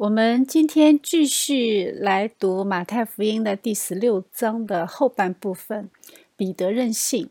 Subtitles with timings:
[0.00, 5.90] 我们今天继续来读马太福音的第十六章的后半部分，
[6.36, 7.28] 彼得任性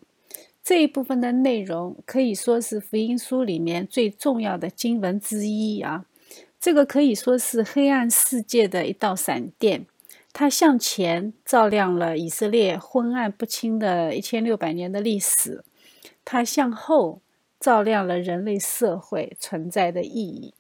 [0.62, 6.04] 这一部分的内容可以说是福音书里面最重要的经文之一啊。
[6.60, 9.86] 这个可以说是黑暗世界的一道闪电，
[10.34, 15.64] 它向前照亮了以色列昏暗不清的一千六百年的历史，
[16.26, 17.22] 它向后
[17.62, 20.54] 照亮了人类社会存在的意义。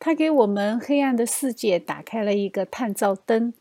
[0.00, 3.52] 他给我们黑暗的世界打开了一个探照灯，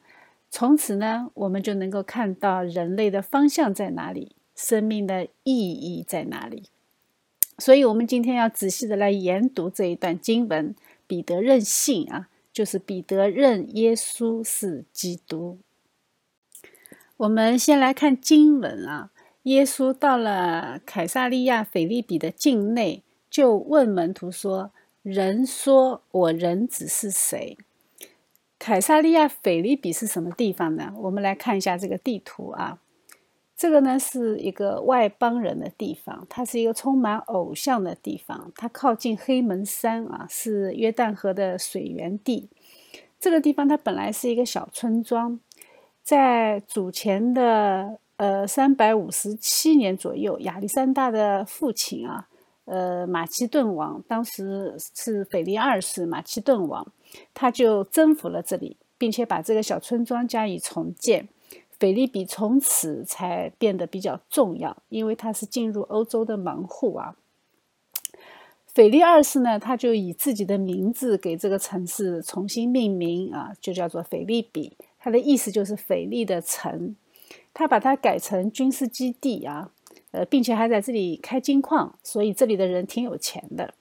[0.52, 6.70] 从此呢，我们就能够看到人类的方向在哪里，生命的意义在哪里。
[7.58, 10.76] 所以，我们今天要仔细的来研读这一段经文：
[11.08, 15.58] 彼得任性啊，就是彼得认耶稣是基督。
[17.18, 19.10] 我们先来看经文啊，
[19.44, 24.72] 耶稣到了凯撒利亚腓利比的境内，就问门徒说。
[25.10, 27.58] 人说：“我人子是谁？”
[28.60, 30.92] 凯撒利亚腓利比是什么地方呢？
[30.98, 32.80] 我们来看一下这个地图啊。
[33.56, 38.52] 这个呢是一个外邦人的地方，它是一个充满偶像的地方。
[38.58, 42.50] 它靠近黑门山啊，是约旦河的水源地。
[43.18, 45.40] 这个地方它本来是一个小村庄，
[46.04, 52.28] 在主前的呃三百五十七年左右，亚历山大的父亲啊。
[52.68, 56.86] 呃，马其顿王当时是腓力二世，马其顿王，
[57.34, 61.30] 他就征服了这里，并且把这个小村庄加以重建。
[61.80, 67.16] 腓力比从此才变得比较重要，因为他是进入欧洲的门户啊。
[68.66, 76.98] 腓力二世呢，他就以自己的名字给这个城市重新命名啊，就叫做腓力比，他的意思就是腓力的城，
[77.54, 79.72] 他把它改成军事基地啊。
[80.12, 83.74] 呃，并且还在这里开金矿，所以这里的人挺有钱的。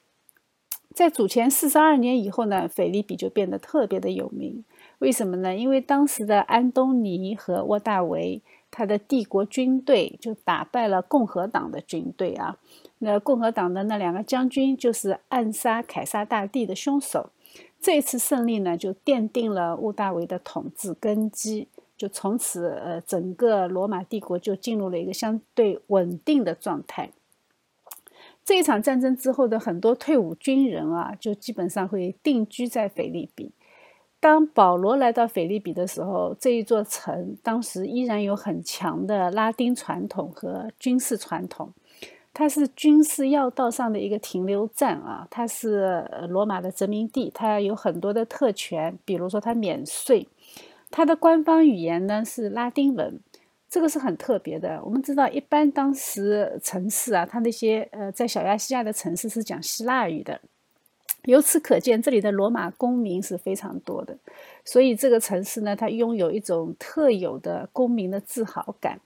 [0.94, 4.64] 在主前四十二年以后呢，腓利比就变得特别的有名。
[4.98, 5.54] 为什么呢？
[5.54, 12.56] 因为当时的安东尼和沃大维，他的帝国军队就打败了共和党的军队啊。
[13.00, 17.28] 那共和党的那两个将军就是暗杀凯撒大帝的凶手。
[17.78, 21.68] 这次胜利呢，就奠定了沃大维的统治根基。
[21.96, 27.10] 就从此，呃，整个罗马帝国就进入了一个相对稳定的状态。
[28.44, 33.50] 这一场战争之后的很多退伍军人啊，就基本上会定居在腓利比。
[34.20, 41.72] 当保罗来到腓利比的时候，这一座城当时依然有很强的拉丁传统和军事传统，
[42.32, 50.26] 它是军事要道上的一个停留站啊，它是罗马的殖民地，它有很多的特权，比如说它免税。
[50.90, 53.20] 它的官方语言呢是拉丁文，
[53.68, 54.80] 这个是很特别的。
[54.84, 60.40] 我们知道，一般当时城市啊，它那些呃，在小亚细亚的城市是讲希腊语的。
[61.24, 64.16] 由此可见，这里的罗马公民是非常多的。
[64.64, 69.00] 所以这个城市呢，它拥有一种特有的公民的自豪感。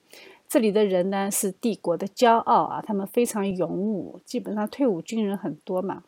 [0.46, 6.02] 这里的人呢是帝国的骄傲啊，他们非常勇武，基本上退伍军人很多嘛。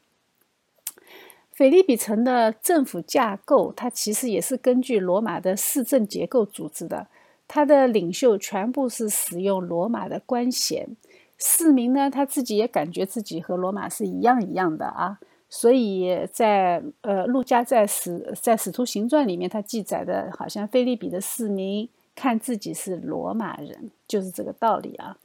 [1.53, 7.07] 腓利比城的政府架构，它其实也是根据罗马的市政结构组织的。
[7.47, 10.97] 它的领袖全部是使用罗马的官衔，
[11.37, 15.19] 市民呢他自己也感觉自己和罗马是一样一样的啊。
[15.51, 25.19] 所以在呃，路加在使在使徒行传里面，他记载的好像菲利比的市民看自己是罗马人，就是这个道理啊。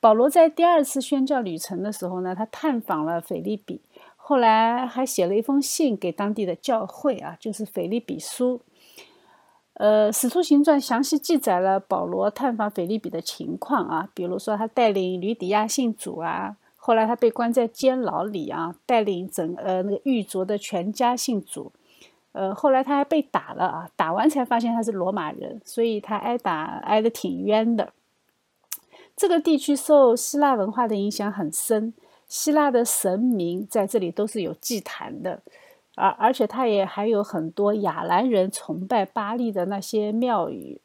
[0.00, 3.80] 保罗在第二次宣教旅程的时候呢，他探访了腓利比。
[4.30, 8.58] 后来还写了一封信给当地的教会啊，就是《腓利比书》。
[9.74, 21.72] 呃，《使徒行传》详细记载了保罗探访腓利比的情况啊，比如说他带领吕底亚信主啊，后来他被关在监牢里啊，带领整呃那个狱卒的全家信主。
[22.30, 27.92] 呃，后来他还被打了啊，打完才发现他是罗马人，所以他挨打挨得挺冤的。
[29.16, 31.92] 这个地区受希腊文化的影响很深。
[32.30, 35.42] 希腊的神明在这里都是有祭坛的，
[35.96, 40.80] 而而且它也还有很多亚兰人崇拜巴利的那些庙宇，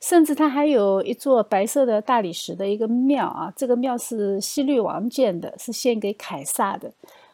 [0.00, 6.92] 甚至它还有一座白色的大理石的一个庙啊，这个庙是希律王建的，是献给凯撒的，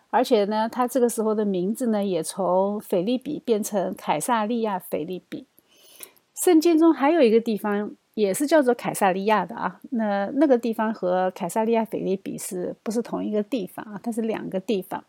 [0.08, 5.46] 而且呢，他这个时候的名字呢也从腓利比变成凯撒利亚腓利比。
[6.34, 7.94] 圣经中还有一个地方。
[8.14, 13.99] 也是叫做凯撒利亚的啊，那那个地方和凯撒利亚腓利比是不是同一个地方啊？
[14.03, 15.03] 它是两个地方。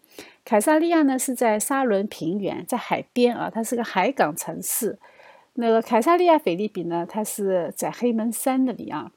[0.45, 4.97] 凯撒利亚呢是在沙伦平原，在海边啊，它是个海港城市。
[5.55, 9.11] 那个凯撒利亚腓利比呢，它是在黑门山那里啊。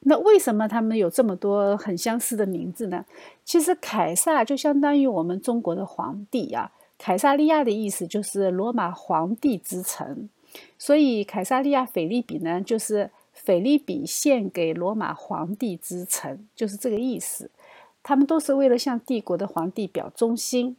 [0.00, 3.04] 那为什么他们有这么多很相似的名字呢？
[3.44, 10.28] 其实凯撒就相当于我们中国的皇帝啊，凯撒利亚的意思就是罗马皇帝之城，
[10.78, 17.50] 所以凯撒利亚腓利比呢，就是腓利比献给罗马皇帝之城，就是这个意思。
[18.02, 20.76] 他们都是为了向帝国的皇帝表忠心，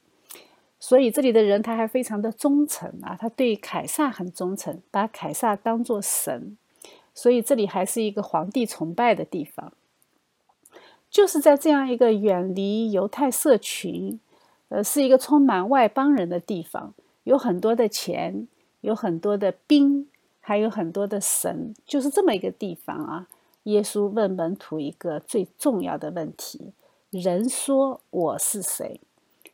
[0.79, 6.57] 所以这里的人他还非常的忠诚啊，他对凯撒很忠诚，把凯撒当做神，
[7.13, 9.73] 所以这里还是一个皇帝崇拜的地方。
[11.09, 14.19] 就是在这样一个远离犹太社群，
[14.69, 16.93] 呃，是一个充满外邦人的地方，
[17.23, 18.47] 有很多的钱，
[18.87, 20.07] 有很多的兵，
[20.39, 23.27] 还有很多的神，就是这么一个地方啊。
[23.63, 26.71] 耶稣问门徒一个最重要的问题。
[27.09, 29.01] 人说我是谁？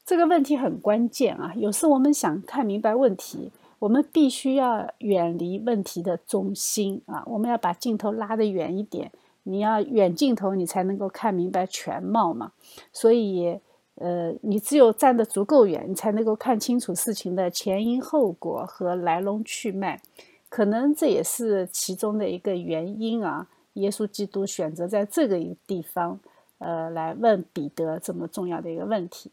[0.06, 1.52] 这个问题很关键啊！
[1.56, 7.24] 有时我们想看明白问题，我们必须要远离问题的中心啊！
[7.26, 9.12] 我们要把镜头拉得远一点，
[9.44, 12.52] 你要远镜头，你才能够看明白全貌嘛。
[12.92, 13.60] 所以，
[13.96, 20.02] 呃，你只有站得足够远，你才能够看清楚事情的前因后果和来龙去脉。
[20.50, 23.48] 可能这也是其中的一个原因啊！
[23.74, 26.20] 耶稣基督选择在这个地方。
[26.60, 29.30] 呃，来问彼得这么重要的一个问题，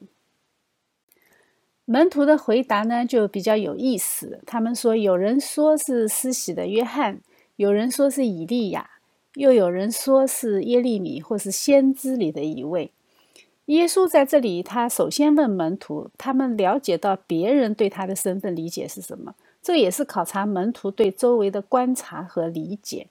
[1.84, 4.40] 门徒的回答呢就比较有意思。
[4.44, 7.20] 他们说，有人说是施洗的约翰，
[7.54, 8.90] 有人说是以利亚，
[9.34, 12.90] 又有人说是耶利米或是先知里的一位。
[13.70, 19.36] 耶稣在这里，他首先问门徒，他们了解到别人对他的身份理解是什么？
[19.62, 23.06] 这也是考察门徒对周围的观察和理解。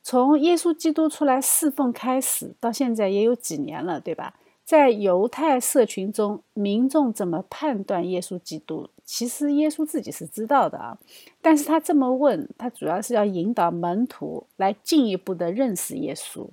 [0.00, 4.34] 从耶稣基督出来侍奉开始，到现在也有几年了，对吧？
[4.64, 8.88] 在犹太社群中，民众怎么判断耶稣基督？
[9.04, 10.96] 其实耶稣自己是知道的啊，
[11.40, 16.48] 但是他这么问，他主要是要引导门徒来进一步的认识耶稣。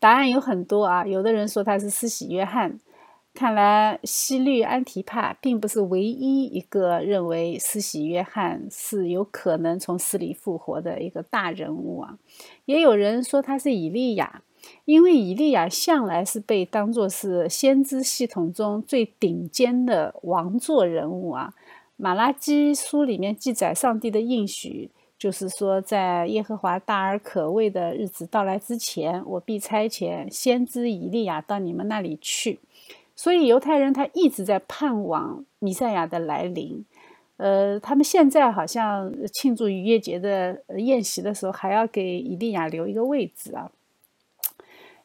[0.00, 2.80] 答案有很多啊，有的人说他是施洗约翰。
[3.32, 12.18] 看来，西律安提帕并不是唯一一个认为施洗约翰是有可能从死里复活的一个大人物啊。
[12.64, 14.42] 也有人说他是以利亚，
[14.84, 21.54] 因为以利亚向来是被当作是先知系统中最顶尖的王座人物啊。
[21.96, 32.58] 马拉基书里面记载上帝的应许，就是说在耶和华大而可畏的日子到来之前，我必差遣先知以利亚到你们那里去。
[33.14, 36.82] 所以犹太人他一直在盼望弥赛亚的来临，
[37.36, 43.70] 呃，他们现在好像庆祝逾越节的宴席的时候，还要给以利亚留一个位置啊，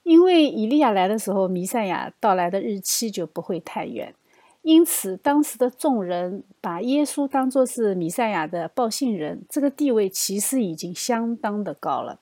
[0.03, 4.15] 因为以利亚来的时候，弥赛亚到来的日期就不会太远，
[4.65, 12.19] 因此当时的众人把耶稣当作是弥赛亚的报信人，这个地位其实已经相当的高了。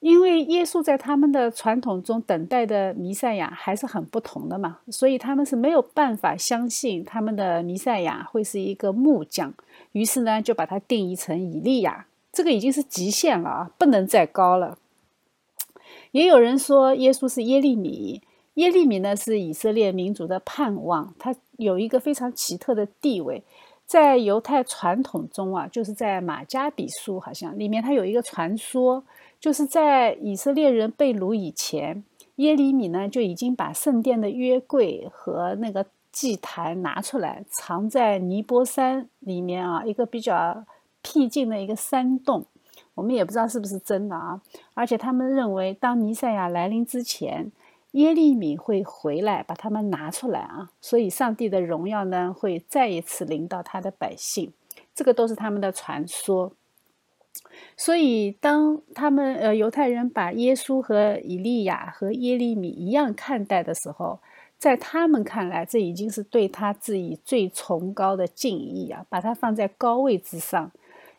[0.00, 9.54] 因为耶稣在他们的传统中等待的弥赛亚还是很不同的嘛，所以他们是没有办法相信他们的弥赛亚会是一个木匠，
[9.92, 14.76] 于是呢就把它定义成以利亚，这个已经是极限了啊，不能再高了。
[16.10, 18.20] 也有人说耶稣是耶利米，
[18.54, 23.42] 耶利米呢是以色列民族的盼望，他有一个非常奇特的地位，
[23.86, 29.04] 在犹太传统中啊，就是在马加比书好像里面，它有一个传说。
[29.40, 32.02] 就是在以色列人被掳以前，
[32.36, 40.64] 耶利米呢就已经把圣殿的约柜和那个祭坛拿出来，藏在尼波山里面啊，一个比较
[41.02, 42.46] 僻静的一个山洞。
[42.94, 44.40] 我们也不知道是不是真的啊。
[44.72, 47.52] 而且他们认为，当弥赛亚来临之前，
[47.94, 54.52] 耶利米会回来把他们拿出来啊，所以上帝的荣耀呢会再一次临到他的百姓。
[54.94, 56.52] 这个都是他们的传说。
[57.76, 64.18] 所以，当他们呃犹太人把耶稣和以利亚和耶利米一样看待的时候，
[64.58, 70.70] 在他们看来，这已经是对他自己最崇高的敬意啊，把他放在高位之上。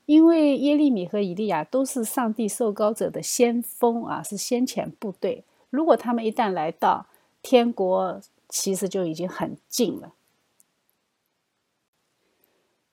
[0.05, 5.43] 因为耶利米和以利亚都是上帝受膏者的先锋啊，是先遣部队。
[5.75, 7.07] 如果他们一旦来到
[7.41, 10.13] 天国，其实就已经很近了。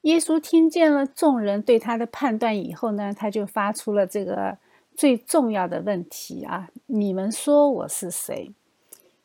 [0.03, 4.59] 耶稣听见了众人对他的判断以后呢，他就发出了这个
[4.97, 8.51] 最重要的问题啊：你们说我是谁？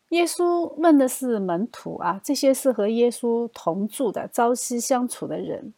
[0.09, 5.73] 耶稣问的是门徒啊，这些是和耶稣同住的、朝夕相处的人，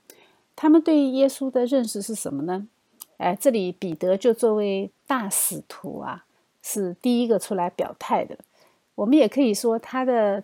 [0.56, 2.68] 他们对耶稣的认识是什么呢？
[3.18, 6.26] 哎，这里彼得就作为大使徒啊，
[6.72, 8.38] 是第一个出来表态的。
[8.94, 10.44] 我们也可以说，他的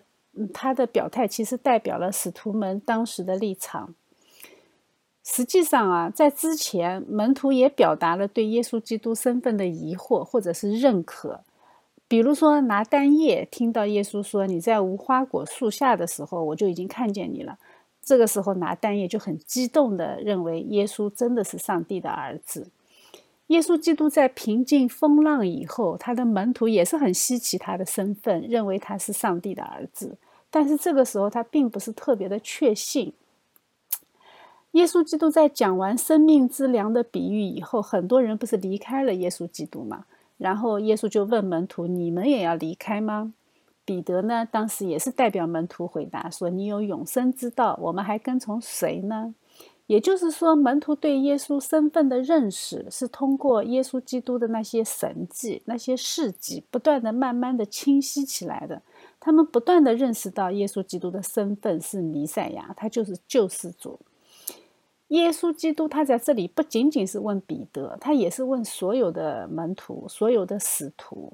[0.52, 3.94] 他的表态其实代表了使徒们当时的立场。
[5.22, 11.40] 实际上啊，在之前，门徒也表达了对耶稣基督身份的疑惑或者是认可。
[12.08, 17.58] 比如说拿单叶听到耶稣说你在无花果树下的时候，我就已经看见你了。
[18.02, 22.68] 这个时候拿单叶就很激动的认为耶稣真的是上帝的儿子。
[23.48, 30.16] 耶稣基督在平静风浪以后，他的门徒也是很稀奇他的身份，认为他是上帝的儿子。
[30.50, 33.12] 但是这个时候他并不是特别的确信。
[34.72, 40.04] 耶稣基督在讲完生命之粮的比喻以后，很多人不是离开了耶稣基督吗？
[40.38, 43.32] 然后耶稣就问门徒：“你们也要离开吗？”
[43.86, 49.34] 彼得呢，当时也是代表门徒回答说：“你有永生之道，我们还跟从谁呢？”
[49.86, 58.82] 也就是说，门徒对耶稣身份的认识是通过耶稣基督的那些神迹、那些事迹，不断的、慢慢的清晰起来的。
[59.20, 64.00] 他们不断的认识到耶稣基督的身份是弥赛亚，他就是救世主。
[65.08, 71.32] 耶稣基督，他在这里不仅仅是问彼得，他也是问所有的门徒、所有的使徒。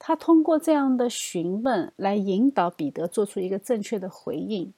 [0.00, 4.72] 他通过这样的询问来引导彼得做出一个正确的回应。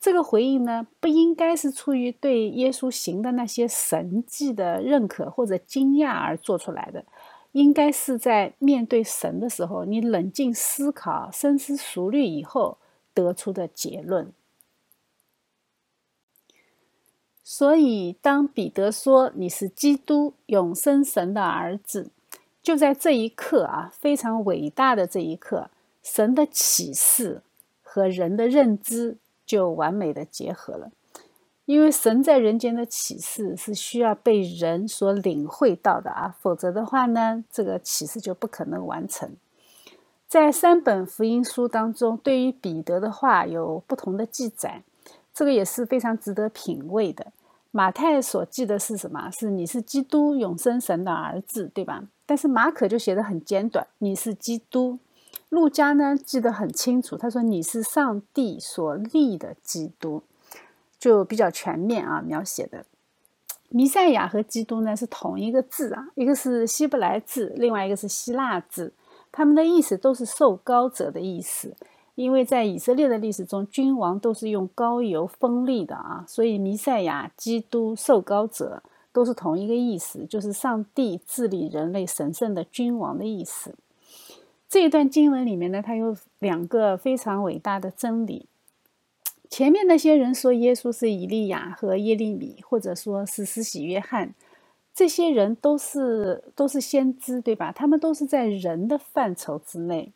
[0.00, 7.04] 这个回应呢，不应该是出于对耶稣行的那些神迹的认可或者惊讶而做出来的，
[7.52, 12.78] 应该是在面对神的时候，你冷静思考、深思熟虑以后
[13.12, 14.32] 得出的结论。
[17.42, 22.10] 所以，当彼得说你是基督永生神的儿子，
[22.62, 25.70] 就在这一刻啊，非常伟大的这一刻，
[26.02, 27.42] 神的启示
[27.82, 29.16] 和人的认知
[29.48, 30.92] 就完美的结合了。
[31.64, 39.36] 因为神在人间的启示是需要被人所领会到的啊，否则的话呢，这个启示就不可能完成。
[40.26, 44.82] 在三本福音书当中，对于彼得的话有不同的记载，
[45.34, 47.32] 这个也是非常值得品味的。
[47.70, 49.30] 马太所记的是什么？
[49.30, 52.04] 是你是基督永生神的儿子，对吧？
[52.24, 54.98] 但是马可就写的很简短，你是基督。
[55.48, 60.22] 路加呢记得很清楚，他说你是上帝所立的基督，
[60.98, 62.84] 就比较全面啊描写的。
[63.70, 68.92] 弥赛亚和基督呢是同一个字啊，一个是希伯来字，另外一个是希腊字，
[69.30, 71.74] 他们的意思都是受高者的意思。
[72.14, 83.74] 因为在以色列的历史中，君王都是用高油封立的啊，所以弥赛亚、基督、受膏者都是同一个意思，就是上帝治理人类神圣的君王的意思。
[84.68, 88.46] 这一段经文里面呢，它有两个非常伟大的真理。
[89.48, 94.34] 前面那些人说耶稣是以利亚和耶利米，或者说是施洗约翰，
[94.94, 97.72] 这些人都是都是先知，对吧？
[97.72, 100.12] 他们都是在人的范畴之内。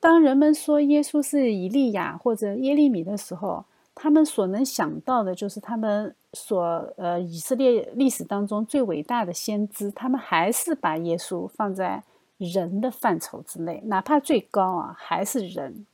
[0.00, 6.62] 当人们说耶稣是以利亚或者耶利米的时候，他们所能想到的就是他们所
[6.96, 9.90] 呃以色列历史当中最伟大的先知。
[9.90, 12.02] 他们还是把耶稣放在
[12.38, 15.86] 人的范畴之内，哪怕最高啊，还是人。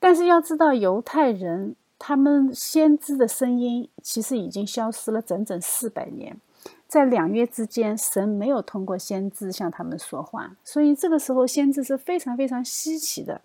[0.00, 6.40] 但是要知道，犹太人他们先知的声音其实已经消失了整整四百年。
[6.86, 13.40] 在两月之间，神没有通过先知向他们说话，所以这个时候先知是非常非常稀奇的。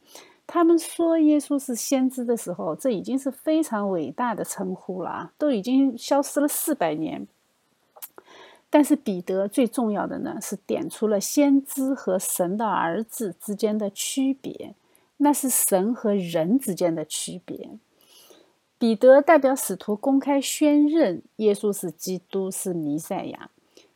[0.47, 7.27] 他们说耶稣是先知的时候，这已经是非常伟大的称呼了啊，都已经消失了四百年。
[8.73, 14.73] 但是彼得最重要的呢，是点出了先知和神的儿子之间的区别，
[15.17, 17.69] 那是神和人之间的区别。
[18.79, 23.51] 彼得代表使徒公开宣认耶稣是基督，是弥赛亚，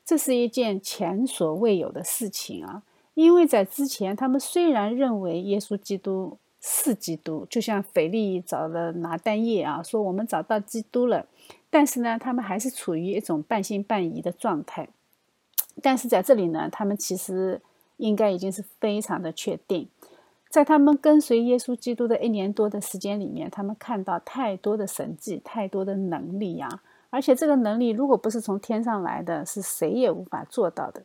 [0.05, 2.83] 这是一件前所未有的事情啊！
[3.15, 6.37] 因为在之前，他们虽然认为耶稣基督
[6.69, 11.25] 四基督，就像腓力找了拿单叶啊，说我们找到基督了，
[11.69, 14.89] 但是呢，他们还是处于一种半信半疑的状态。
[15.81, 17.61] 但是在这里呢，他们其实
[17.95, 19.87] 应该已经是非常的确定。
[20.49, 26.67] 在他们跟随耶稣基督的一年多的时间里面，他们看到太多的神迹，太多的能力呀！
[27.09, 31.03] 而且这个能力如果不是从天上来的，是谁也无法做到的。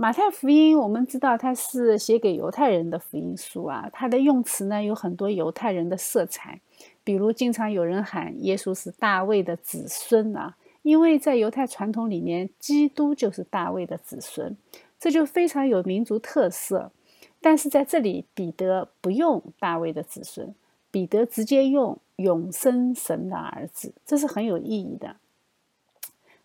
[0.00, 6.60] 马太福音我们知道它是写给犹太人的福音书啊，它的用词呢有很多犹太人的色彩，
[7.02, 14.56] 比如经常有人喊耶稣是大卫的子孙啊，因为在犹太传统里面，基督就是大卫的子孙，
[15.00, 16.92] 这就非常有民族特色。
[17.40, 20.54] 但是在这里，彼得不用大卫的子孙，
[20.92, 25.16] 彼得直接用永生神的儿子，这是很有意义的。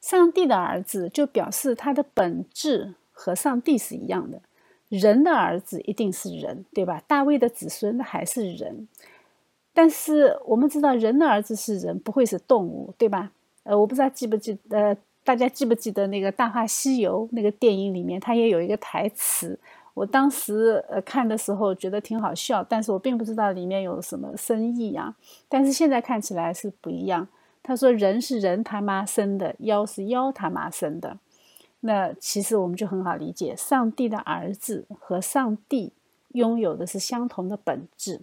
[0.01, 4.41] 上帝的儿子就表示他的本质和上帝是一样的，
[4.89, 7.01] 人的儿子一定是人，对吧？
[7.07, 8.87] 大卫的子孙还是人，
[9.73, 13.31] 但是我们知道人的儿子是人，不会是动物，对吧？
[13.63, 19.57] 呃，我不知道记不记得，大家记不记得那个《大话西游》那个电影里面，它也有一个台词。
[19.93, 25.15] 我当时呃看的时候觉得挺好笑，但是我并不知道里面有什么深意啊。
[25.47, 27.27] 但是现在看起来是不一样。
[27.61, 31.17] 他说：“人是人他妈生的，妖是妖他妈生的。”
[31.85, 35.93] 那其实我们就很好理解，上帝的儿子和上帝
[36.29, 38.21] 拥有的是相同的本质。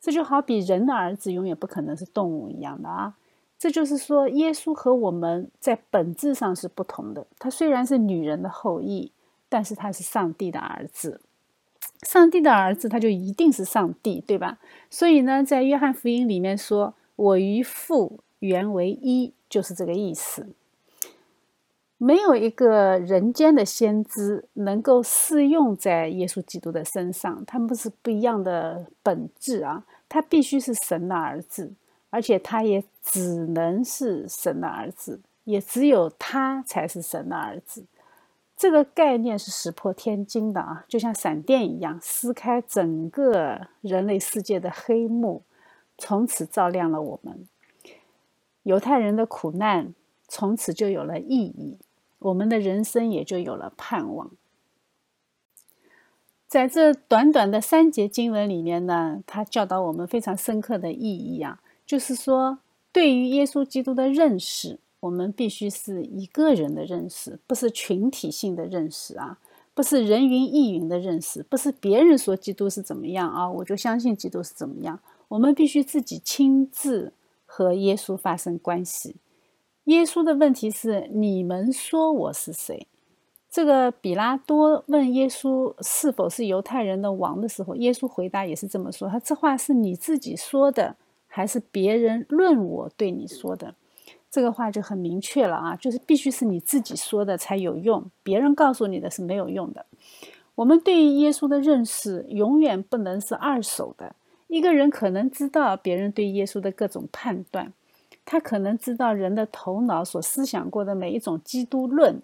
[0.00, 3.14] 这就好比人的儿子永远不可能是动物一样的啊。
[3.58, 7.26] 这就是说，耶稣和我们在本质上是不同的。
[7.38, 9.10] 他虽然是女人的后裔。
[9.50, 11.22] 但是他是上帝的儿子，
[12.02, 14.58] 上帝的儿子他就一定是上帝，对吧？
[14.90, 20.48] 所以呢，在约翰福音里面说：“我与父原为一”，就是这个意思。
[21.98, 29.84] 没有一个人间的先知能够适用在耶稣基督的身上，他们是不一样的本质啊。
[30.08, 31.72] 他必须是神的儿子，
[32.08, 37.84] 而且他也只能是神的儿子，也只有他才是神的儿子。
[38.56, 45.42] 这个概念是石破天惊的啊，就像闪电一样，撕开整个人类世界的黑幕，
[45.98, 47.46] 从此照亮了我们。
[48.62, 49.94] 犹太人的苦难
[50.26, 51.76] 从此就有了意义，
[52.18, 54.30] 我们的人生也就有了盼望。
[56.46, 62.58] 在这短短的三节经文里面呢，他教导我们非常深刻的意义啊，就是说
[62.92, 64.78] 对于耶稣基督的认识。
[65.00, 69.38] 我们必须是一个人的认识，不是群体性的认识啊，
[69.72, 74.98] 不是人云亦云的认识，不是别人说基督是怎么样啊，我就相信基督是怎么样。
[75.28, 77.12] 我们必须自己亲自
[77.46, 79.14] 和耶稣发生关系。
[79.88, 82.86] 耶稣的问题是：你们说我是谁？
[83.50, 90.94] 这个比拉多问耶稣是否是犹太人的王的时候，耶稣回答也是这么说：他这话是你自己说的，
[91.26, 93.74] 还是别人论我对你说的？
[94.30, 99.86] 这个话就很明确了啊，就是必须是你自己说的才有用，别人告诉你的是没有用的。
[100.56, 104.14] 我们对于耶稣的认识永远不能是二手的。
[104.48, 107.72] 一个人可能知道别人对耶稣的各种判断，
[108.30, 112.20] 他可能知道人的头脑所思想过的每一种基督论，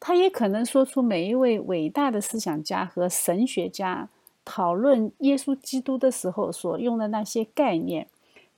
[0.00, 4.08] 他也可能说出每一位伟大的思想家和神学家
[4.44, 8.08] 讨论耶稣基督的时候所用的那些概念，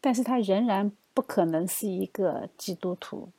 [0.01, 0.91] 但是他仍然。
[1.15, 3.31] 不可能是一个基督徒。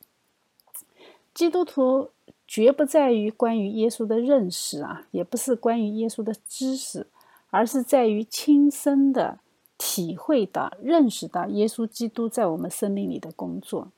[1.32, 2.10] 基督徒
[2.46, 7.06] 绝不在于关于耶稣的认识啊，也不是关于耶稣的知识，
[7.48, 9.38] 而是在于亲身的
[9.82, 13.88] 体会到、认识到耶稣基督在我们生命里的工作。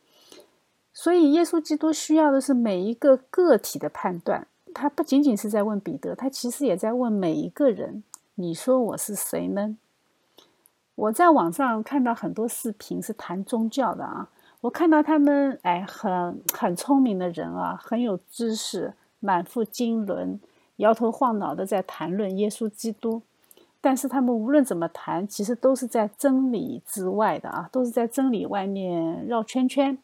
[0.93, 4.47] 所以，耶稣基督需要的是每一个个体的判断。
[4.73, 8.05] 他不仅仅是在问彼得，他其实也在问每一个人
[8.37, 9.77] ：“你说我是谁呢？”
[10.95, 14.29] 我在网上看到很多视频是谈宗教的啊，
[14.61, 20.39] 我看到他们哎很很聪明的人啊，很有知识，满腹经纶，
[20.77, 23.23] 摇头晃脑的在谈论耶稣基督，
[23.83, 29.99] 但是他们无论怎么谈，其实都是在真理之外的啊，都是在真理外面绕圈圈，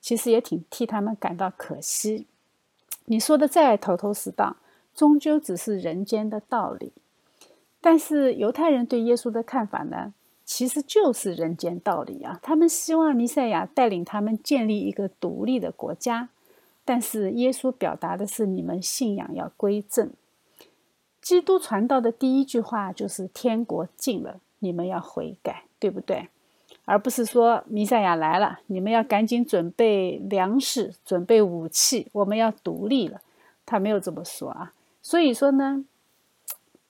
[0.00, 2.26] 其实也挺替他们感到可惜。
[3.04, 4.56] 你说的再头头是道，
[4.94, 6.92] 终究只是人间的道理。
[7.80, 10.12] 但是犹太人对耶稣的看法呢？
[10.44, 12.40] 其实就是人间道理啊！
[12.42, 16.28] 他们希望弥赛亚带领他们建立一个独立的国家，
[16.84, 20.10] 但是耶稣表达的是你们信仰要归正。
[21.20, 26.28] 基督传道的第一句话就是“天国近了，你们要悔改”，对不对？
[26.84, 33.20] 而不是说弥赛亚来了，你们要赶紧准备粮食、准备武器，我们要独立了。
[33.64, 34.72] 他没有这么说啊。
[35.02, 35.84] 所以说呢，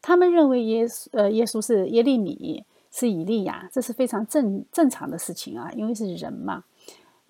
[0.01, 2.65] 他们认为耶稣，呃，耶稣是耶利米。
[2.93, 6.65] 是以利亚，这是非常正正常的事情啊，因为是人嘛。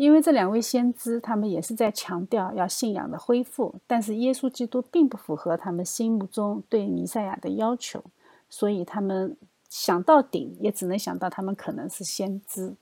[0.00, 8.02] 因为这两位先知，他们也是在强调要信仰的恢复，但是耶稣基督并不符合他们心目中对弥赛亚的要求，
[8.48, 9.36] 所以他们
[9.68, 12.74] 想到顶，也只能想到他们可能是先知。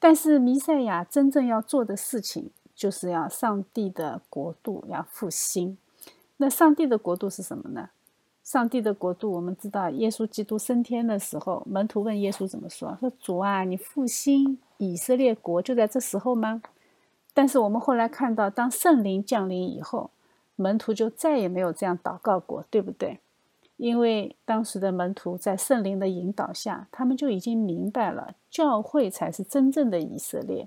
[0.00, 5.78] 但是弥赛亚真正要做的事情，就是要上帝的国度要复兴。
[6.38, 7.90] 那上帝的国度是什么呢？
[8.42, 12.96] 上帝的国度，我们知道，耶稣基督升天的时候，门徒问耶稣怎么说？
[12.98, 16.60] 说主啊，你复兴以色列国就在这时候吗？
[17.32, 20.10] 但是我们后来看到，当圣灵降临以后，
[20.56, 23.20] 门徒就再也没有这样祷告过，对不对？
[23.76, 30.66] 因为当时的门徒在圣灵的引导下，他们就已经明白了，教会才是真正的以色列。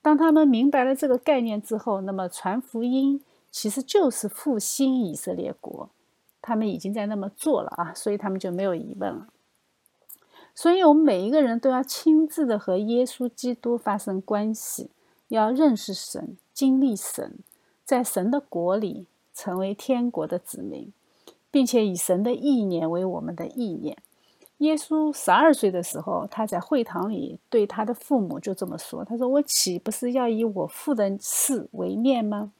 [0.00, 5.90] 当他们明白了这个概念之后，那么传福音其实就是复兴以色列国。
[6.40, 9.26] 他们已经在那么做了啊，所以他们就没有疑问了。
[10.60, 14.90] 所以，我们每一个人都要亲自的和耶稣基督发生关系，
[15.28, 17.36] 要认识神，经历神，
[17.84, 20.92] 在神的国里成为天国的子民，
[21.52, 23.96] 并且以神的意念为我们的意念。
[24.56, 32.52] 耶稣十二岁的时候，他在会堂里对他的父母就这么说：“他说，我岂不是要以我父的事为念吗？”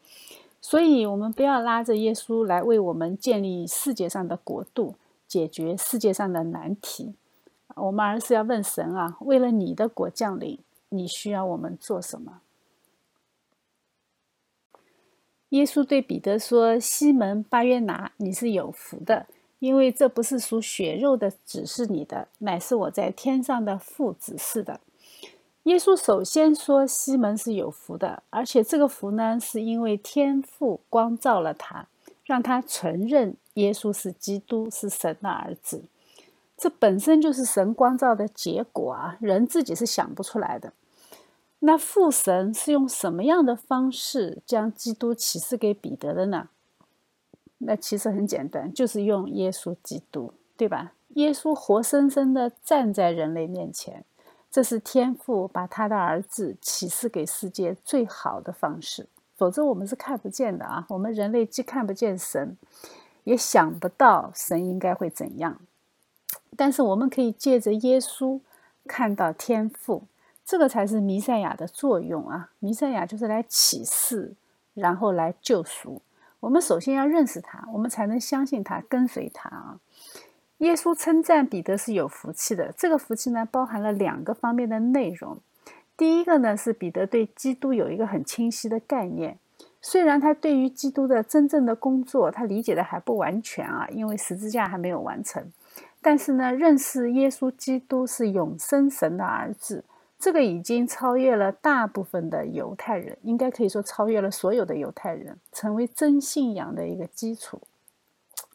[0.63, 4.95] 所以，我们不要拉着耶稣来为我们建立世界上的国度，
[5.27, 7.15] 解决世界上的难题。
[7.81, 12.41] 我们而是要问神啊：为了你的国降临，你需要我们做什么？
[15.51, 19.27] 耶稣对彼得说：“西门巴约拿，你是有福的。”
[19.61, 24.81] 因为这不是属血肉的指示你的，乃是我在天上的父指示的。
[25.65, 31.89] 耶稣首先说西门是有福的，而且这个福呢，是因为天父光照了他，
[32.25, 35.83] 让他承认耶稣是基督，是神的儿子。
[36.59, 40.73] 这本身就是神光照的结果啊，人自己是想不出来的。
[41.61, 46.49] 那父神是用什么样的方式将基督启示给彼得的呢？
[47.59, 50.93] 那其实很简单，就是用耶稣基督，对吧？
[51.15, 54.05] 耶稣活生生的站在人类面前，
[54.51, 59.09] 这是天父把他的儿子启示给世界最好的方式。
[59.37, 60.85] 否则我们是看不见的啊！
[60.89, 62.57] 我们人类既看不见神，
[63.23, 65.61] 也想不到神应该会怎样。
[66.57, 68.41] 但是我们可以借着耶稣
[68.87, 70.05] 看到天赋，
[70.45, 72.51] 这个才是弥赛亚的作用啊！
[72.59, 74.35] 弥赛亚就是来启示，
[74.75, 76.03] 然后来救赎。
[76.41, 79.79] 我们首先要认识他，我们才能相信他，跟随他啊。
[80.59, 85.39] 耶稣称赞彼得是有福气的，这个福气呢，包含了两个方面的内容。
[85.97, 89.39] 第一个呢，是彼得对基督有一个很清晰的概念，
[89.81, 95.53] 虽然他对于基督的真正的工作，他理解的还不完全啊，因为十字架还没有完成，
[96.09, 99.85] 但是呢，认识耶稣基督是永生神的儿子。
[100.19, 107.61] 这个已经超越了大部分的犹太人，应该可以说超越了所有的犹太人，成为真信仰的一个基础。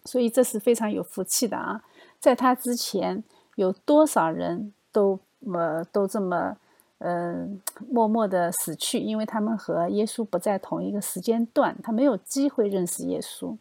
[0.03, 1.83] 所以这是非常有福气的啊！
[2.19, 5.19] 在他之前，有多少人都
[5.53, 6.57] 呃都这么
[6.97, 13.55] 嗯默默的死去，因为他们和耶稣不在同一个时间段，他没有机会认识耶稣。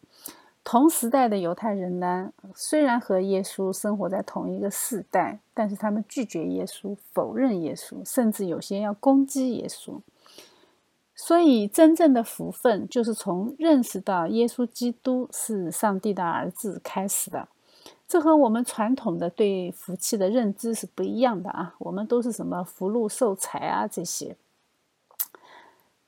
[0.63, 9.99] 同时代的犹太人呢，虽然和耶稣生活在同一个世代，但是他们拒绝耶稣，否认耶稣，甚至有些要攻击耶稣。
[11.15, 17.47] 所以，真正的福分就是从认识到耶稣基督是上帝的儿子开始的。
[18.07, 21.75] 这和我们传统的对福气的认知是不一样的啊！
[21.79, 24.35] 我们都是什么福禄寿财啊这些。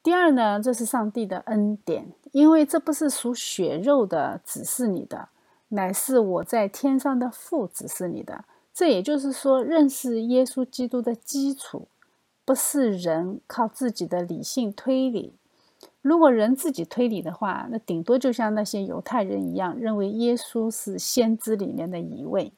[0.05, 5.29] 第二呢，这是上帝的恩典，因为这不是属血肉的指示你的，
[5.69, 8.45] 乃是我在天上的父指示你的。
[8.71, 11.87] 这也就是说，认识耶稣基督的基础，
[12.45, 15.33] 不是人靠自己的理性推理。
[16.03, 22.53] 如果人自己推理的话，那顶多就像那些犹太人一样，认为耶稣是先知里面的一位。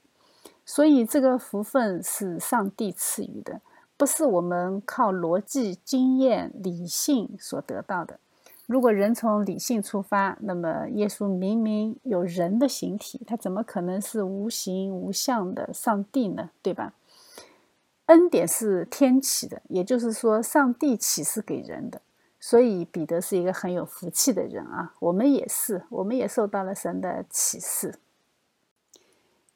[0.65, 3.61] 所以，这个福分是上帝赐予的。
[3.97, 8.19] 不是我们靠逻辑、经验、理性所得到的。
[8.67, 16.51] 如果人从理性出发，那么耶稣明明有人的形体，他怎么可能是无形无相的上帝呢？
[16.61, 16.93] 对吧？
[18.05, 22.01] 恩典是天启的，也就是说，上帝启示给人的。
[22.39, 24.93] 所以彼得是一个很有福气的人啊！
[24.99, 27.95] 我们也是，我们也受到了神的启示。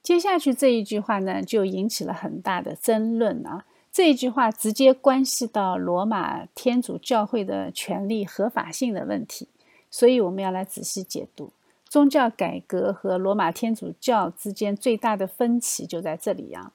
[0.02, 3.66] 接下去这一句话呢，就引起了很大的争论啊。
[3.92, 9.50] 这一句话直接关系到罗马天主教会的权利合法性的问题，
[9.90, 11.52] 所以我们要来仔细解读
[11.90, 16.72] 宗教改革和罗马天主教之间最大的分歧就在这里呀。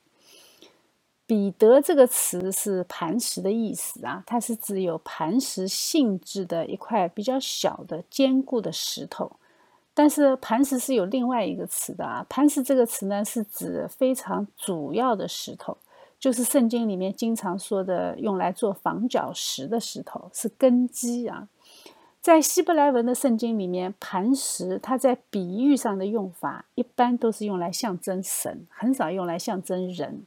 [1.25, 9.33] 彼得这个词是磐石的意思啊，它是指有磐石性质的一块比较小的坚固的石头。
[9.95, 15.79] 但是磐石是有另外一个词的啊，磐石这个词呢是指非常主要的石头。
[16.19, 21.49] 就是圣经里面经常说的，用来做房角石的石头是根基啊。
[22.21, 30.25] 在希伯来文的圣经里面，磐石它在比喻上的用法，一般都是用来象征神，很少用来象征人。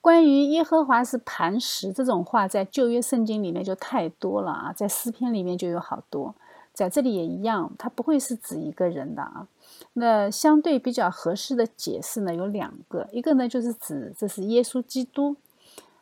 [0.00, 6.34] 关于耶和华是磐石这种话，在旧约圣经里面就太多了啊，在诗篇里面就有好多。
[6.80, 9.46] 在这里也一样，它不会是指一个人的啊。
[9.92, 15.36] 那相对比较合适的解释呢，有两个，一个呢就是指这是耶稣基督，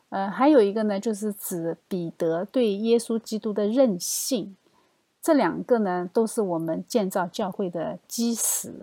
[0.07, 4.55] 呃，还有一个呢就是指彼得对耶稣基督的任性。
[5.21, 8.73] 这两个呢都是我们建造教会的基石。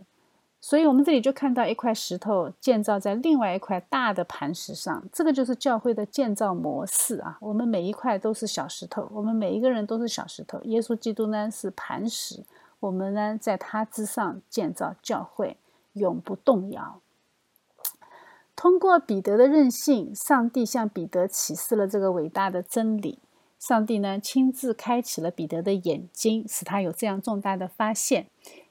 [0.69, 7.39] 所以，我们这里就看到一块石头建造在另外一块大的磐石上，这个就是教会的建造模式啊。
[7.41, 10.61] 我们每一块都是小石头，我们每一个人都是小石头。
[10.65, 12.43] 耶稣基督呢是磐石，
[12.81, 15.57] 我们呢，在他之上建造教会，
[15.93, 17.01] 永不动摇。
[18.57, 23.21] 通过彼得的任性，上帝向彼得启示了这个伟大的真理。
[23.61, 28.27] 上帝呢，亲自开启了彼得的眼睛，使他有这样重大的发现：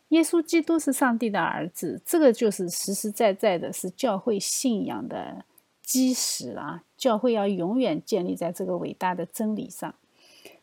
[0.10, 2.02] 耶稣基督是上帝的儿子。
[2.06, 5.44] 这个就是实实在在的，是教会信仰的
[5.82, 6.84] 基石啊！
[6.98, 9.94] 教会要永远建立在这个伟大的真理上。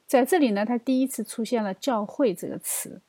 [0.06, 3.00] 在这里呢，他第一次出现了“教会”这个词。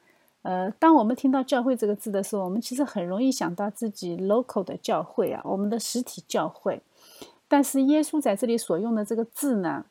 [0.41, 6.81] 呃，当我们听到“教会”这个字的时候，我们其实很容易想到自己 local 的教会啊，我们的实体教会。
[7.47, 9.85] 但是耶稣在这里所用的这个字呢，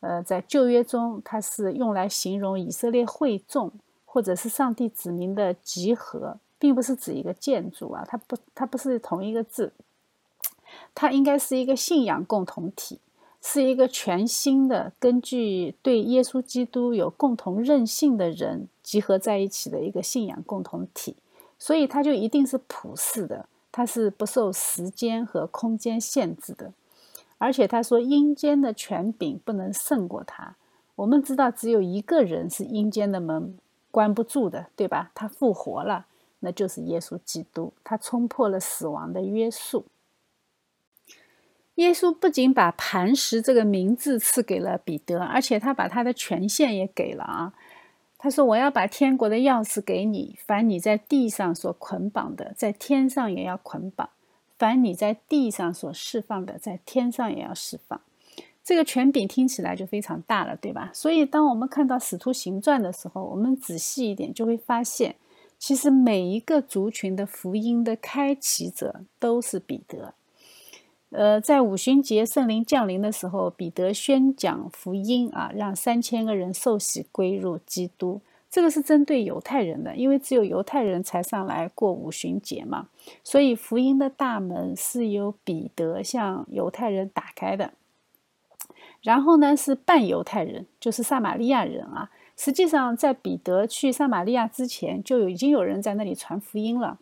[0.00, 3.72] 呃，在旧约中，它是用来形容以色列会众
[4.16, 9.74] 或者是上帝子民的集合，并不是指一个建筑啊，它不，它不是同一个字，
[10.94, 12.98] 它应该是一个信仰共同体。
[13.42, 21.14] 是一个全新的，根据对耶稣基督有共同任性的人集合在一起的一个信仰共同体，
[21.58, 26.72] 所以它就一定是普世的，它是不受时间和空间限制的，
[27.36, 30.56] 而且他说阴间的权柄不能胜过他。
[30.96, 33.56] 我们知道只有一个人是阴间的门
[33.96, 35.10] 关不住的，对吧？
[35.14, 36.04] 他复活了，
[36.40, 39.86] 那就是耶稣基督，他冲破了死亡的约束。
[41.76, 47.54] 耶稣不仅把磐石这个名字赐给了彼得，而且他把他的权限也给了啊。
[48.18, 54.10] 他说：“我要把天国的钥匙给你，凡你在地上所捆绑的，在天上也要捆绑；
[54.58, 57.98] 凡你在地上所释放的，在天上也要释放。”
[58.66, 60.90] 这个权柄听起来就非常大了，对吧？
[60.92, 65.14] 所以，当我们看到《使徒行传》的时候，我们仔细一点就会发现，
[65.56, 70.14] 其实每一个族群的福音的开启者都是彼得。
[71.10, 78.20] 呃，在五旬节圣灵降临的时候，彼得宣讲福音啊，让三千个人受洗归入基督。
[78.50, 82.88] 这个是针对犹太人的，因为只有犹太人才上来过五旬节嘛，
[83.22, 87.72] 所以福音的大门是由彼得向犹太人打开的。
[89.06, 92.10] 然后呢，是半犹太人，就是撒玛利亚人啊。
[92.36, 96.98] 实际上，在彼得去撒玛利亚之前，就有已经有人在那里传福音了。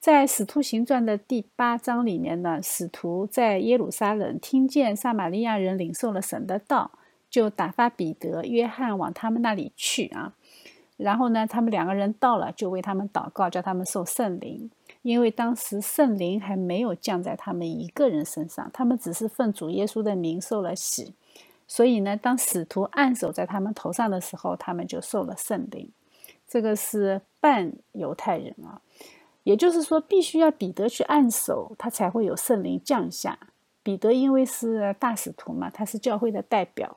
[0.00, 6.90] 在《使徒行传》的第八章里面呢，使徒在耶路撒冷听见撒玛利亚人领受了神的道，
[7.30, 10.32] 就打发彼得、约翰往他们那里去啊。
[10.96, 14.68] 然后呢，他们两个人到了，就为他们祷告，叫他们受圣灵。
[15.02, 21.14] 因为当时圣灵还没有降在他们一个人身上，他们只是奉主耶稣的名受了洗。
[21.68, 25.90] 所以呢，当使徒按手在他们头上的时候，他们就受了圣灵。
[26.46, 28.80] 这个是半犹太人啊。
[29.42, 33.38] 也就是说，必须要彼得去按手，他才会有圣灵降下。
[33.82, 36.96] 彼得因为是大使徒嘛，他是教会的代表。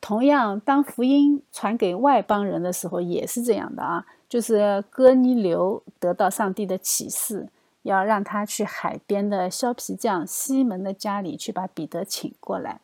[0.00, 4.06] 同样，当福音传给外邦人的时候，也是这样的啊。
[4.28, 7.48] 就是哥尼流得到上帝的启示，
[7.82, 12.80] 要让他去海边的削皮匠西门的家里去把彼得请过来。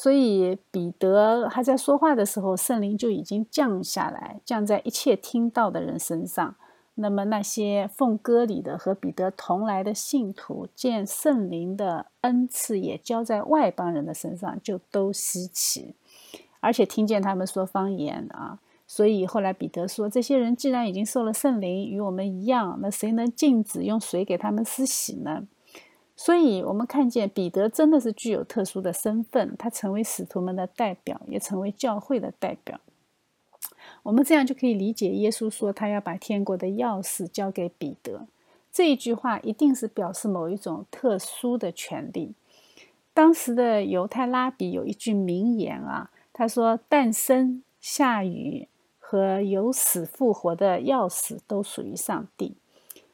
[0.00, 6.54] 所以彼得还在说话的时候，圣灵就已经降下来，降在一切听到的人身上。
[6.94, 15.96] 那么那些奉歌里的和彼得同来的信徒，见圣灵的恩赐也交在外邦人的身上，就都稀奇，
[16.60, 18.60] 而且听见他们说方言啊。
[18.86, 25.48] 所以后来彼得说：“这些人既然已经受了圣灵，与我们一样，那谁能禁止用水给他们施洗呢？”
[26.20, 32.80] 所以，我们看见彼得真的是具有特殊的身份，他成为使徒们的代表，也成为教会的代表。
[34.02, 38.26] 我们这样就可以理解，耶稣说他要把天国的钥匙交给彼得，
[38.72, 42.34] 这一句话一定是表示某一种特殊的权利。
[43.14, 48.66] 当时的犹太拉比有一句名言啊，他说：“诞生、下雨
[48.98, 52.56] 和由死复活的钥匙都属于上帝。”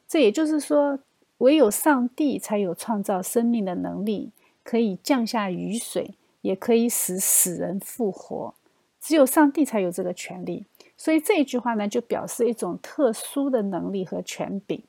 [0.09, 0.99] 这也就是说，
[1.39, 4.31] 唯有上帝才有创造生命的能力，
[4.63, 8.53] 可以降下雨水，也可以使死人复活。
[9.01, 10.65] 只有上帝才有这个权利。
[10.97, 14.81] 所以这一句话呢，就表示一种特殊的能力和权柄。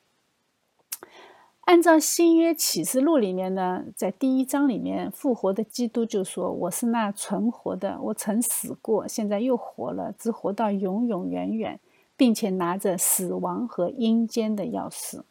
[1.61, 11.77] 按照新约启示录里面呢，在第一章里面，复活的基督就说：“我是那存活的，我曾死过，现在又活了，只活到永永远远，
[12.15, 15.23] 并且拿着死亡和阴间的钥匙。”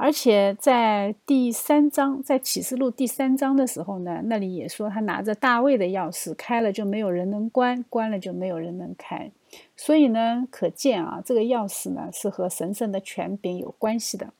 [0.00, 9.32] 而且在第三章，在启示录第三章的时候呢，那里也说他拿着大卫的钥匙，开了就没有人能关，关了就没有人能开。
[9.76, 14.32] 所以呢，可见啊，这个钥匙呢是和神圣的权柄有关系的。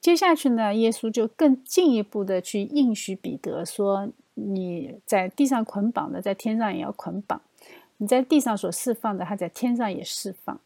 [0.00, 7.40] 接下去呢，耶稣就更进一步的去应许彼得说：“你在地上捆绑的，在天上也要捆绑；
[7.98, 10.58] 你在地上所释放的，他在天上也释放。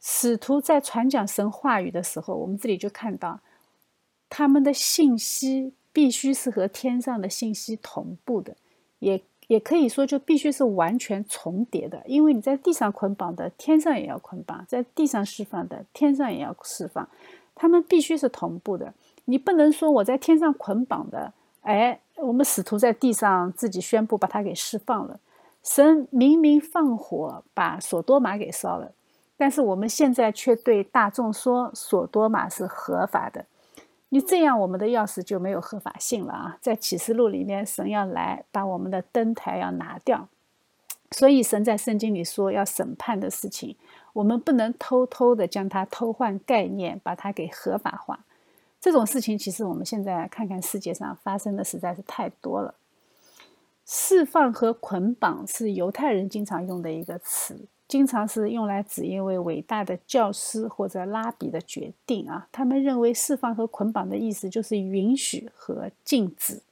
[0.00, 3.40] 使徒在传讲神话语的时候，我们这里就看到，
[4.28, 8.56] 他们的信息必须是和天上的信息同步的，
[9.00, 12.02] 也也可以说就必须是完全重叠的。
[12.06, 17.06] 因为你在地上捆绑的，天上也要捆绑；在地上释放的，天上也要释放。
[17.54, 18.94] 他们必须是同步的。
[19.26, 25.20] 你不能说我在天上捆绑的，哎，我们使徒在地上自己宣布把它给释放了。
[25.62, 28.92] 神明明放火把索多玛给烧了。
[29.40, 33.46] 但是我们现在却对大众说，索多玛是合法的。
[34.10, 36.58] 你这样，我们的钥匙就没有合法性了啊！
[36.60, 40.28] 在启示录里面，神要来把我们的灯台要拿掉，
[41.12, 43.74] 所以神在圣经里说要审判的事情，
[44.12, 48.20] 我们不能偷偷的将它偷换概念，把它给合法化。
[48.78, 52.74] 这种事情，其实我们现在看看世界上发生的实在是太多了。
[53.86, 57.66] 释放和捆绑是犹太人经常用的一个词。
[57.90, 62.46] 经常是用来指一位伟大的教师或者拉比的决定啊。
[62.52, 66.62] 他们认为释放和捆绑的意思就是允许和禁止，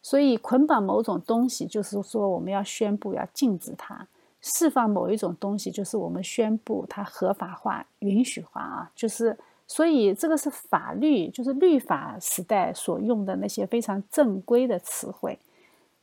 [0.00, 4.06] 所以捆绑某种东西就是说我们要宣布要禁止它；
[4.40, 8.92] 释放某一种东西就是我们宣布它合法化、允许化啊。
[8.94, 9.36] 就是
[9.66, 15.36] 所以这个是法律，就是律法时代所用的那些非常正规的词汇，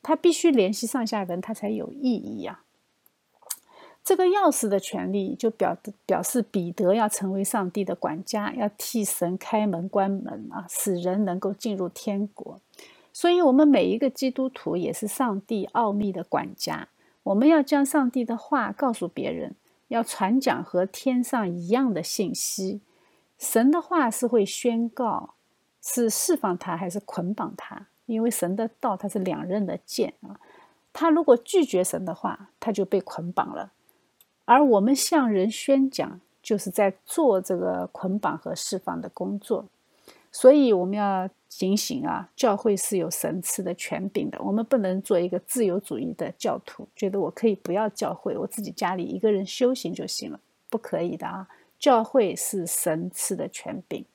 [0.03, 2.59] 它必须联系上下文，它才有意义呀。
[4.03, 12.59] 这个钥匙的权利就表表示彼得要成为上帝的管家，要替神开门关门啊，使人能够进入天国。
[13.13, 16.87] 所以，我们每一个基督徒也是上帝奥秘的管家。
[17.23, 19.55] 我们要将上帝的话告诉别人，
[19.89, 22.81] 要传讲和天上一样的信息。
[23.37, 25.35] 神的话是会宣告，
[25.81, 27.87] 是释放他还是捆绑他？
[28.07, 30.39] 因为神的道它是两刃的剑啊。
[30.91, 33.71] 他如果拒绝神的话，他就被捆绑了。
[34.45, 39.65] 而我们向人宣讲，就是在做这个捆绑和释放的工作，
[40.31, 42.29] 所以我们要警醒啊！
[42.35, 51.47] 教会是有神赐的权柄的，我们不能做一个自由主义的教徒，觉得我可以不要教会，我自己家里一个人修行就行了，不可以的啊！
[51.77, 54.05] 教会是神赐的权柄，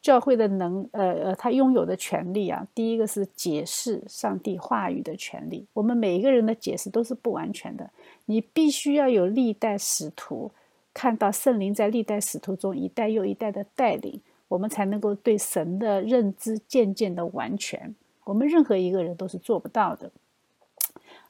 [0.00, 7.90] 教会的能，呃呃，他拥有的权利啊，第一个是解释上帝话语的权利，我们每一个人的解释都是不完全的。
[8.26, 10.52] 你必须要有历代使徒
[10.92, 17.94] 看到圣灵在历代使徒中一代又一代的带领，我们才能够对神的认知渐渐的完全。
[18.24, 20.10] 我们任何一个人都是做不到的，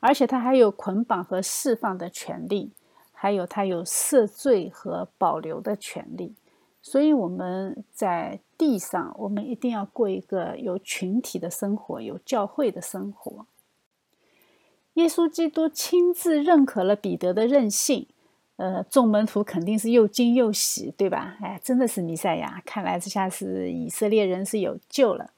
[0.01, 2.71] 而且他还有捆绑和释放的权利，
[3.13, 6.35] 还有他有赦罪和保留的权利。
[6.81, 13.45] 所以我们在地上，我们一定要过一个有群体的生活，有教会的生活。
[14.97, 18.07] 耶稣基督亲自认可了彼得的任性，
[18.57, 21.37] 呃，众门徒肯定是又惊又喜，对吧？
[21.43, 25.31] 哎，真的是弥赛亚，看来这下是以色列人是有救了。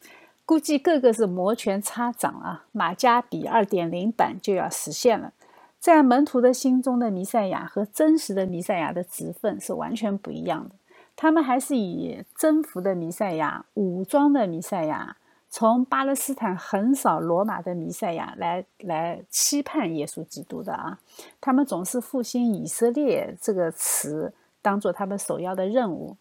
[0.45, 5.33] 估计个个是摩拳擦掌啊，马加比二点零版就要实现了。
[5.81, 10.77] 在门徒的心中的弥赛亚和真实的弥赛亚的职分是完全不一样的，
[11.17, 15.17] 他们还是以征服的弥赛亚、武装的弥赛亚。
[15.51, 20.99] 从巴勒斯坦横扫罗马的弥赛亚来来期盼耶稣基督的啊，
[21.41, 26.17] 他们总是复兴以色列这个词当做他们首要的任务。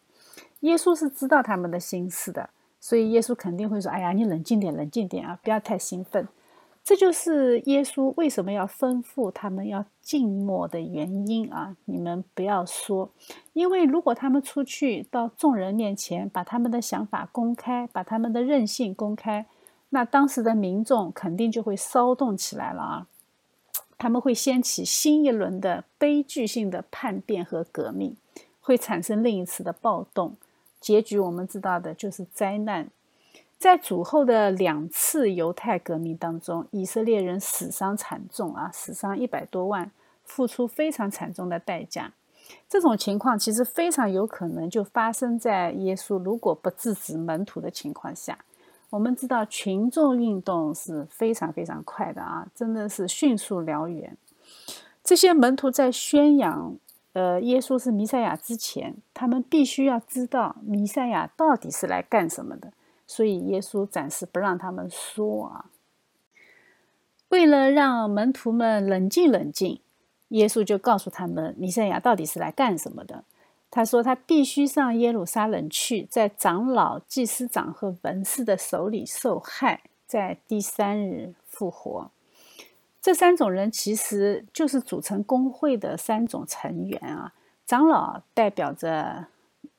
[0.60, 2.48] 耶稣是知道他们的心思的，
[2.80, 6.26] 所以耶稣肯定会说：“哎呀，你冷静点，冷静点啊，不要太兴奋。”
[6.88, 11.76] 这就是耶稣为什么要吩咐他们要静默的原因啊！
[11.84, 13.10] 你们不要说，
[13.52, 19.44] 因为如果他们出去到众人面前，把他们的想法公开，把他们的任性公开，
[19.90, 23.06] 那当时的民众肯定就会骚动起来了啊！
[23.98, 28.16] 他们会掀起新一轮的悲剧性的叛变和革命，
[28.62, 30.38] 会产生另一次的暴动，
[30.80, 32.88] 结局我们知道的就是灾难。
[33.58, 39.90] 在主后的两次犹太革命当中，以色列人死伤惨重啊，死伤一百多万，
[40.24, 42.12] 付出非常惨重的代价。
[42.68, 48.38] 这种情况其实非常有可能就发生在耶稣如果不制止门徒的情况下。
[48.90, 54.16] 我们知道群众运动是非常非常快的啊，真的是迅速燎原。
[55.04, 56.74] 这些门徒在宣扬
[57.12, 62.72] 呃耶稣是弥赛亚之前，他们必须要知道弥赛亚到底是来干什么的。
[63.08, 65.64] 所以耶稣暂时不让他们说啊。
[67.30, 69.80] 为了让门徒们冷静冷静，
[70.28, 73.24] 耶稣就告诉他们，弥赛亚到底是来干什么的。
[73.70, 82.10] 他说他必须上耶路撒冷去，在长老、祭司长和文士的手里受害，在第三日复活。
[83.02, 87.34] 这三种人其实就是组成工会的三种成员啊。
[87.66, 89.26] 长老代表着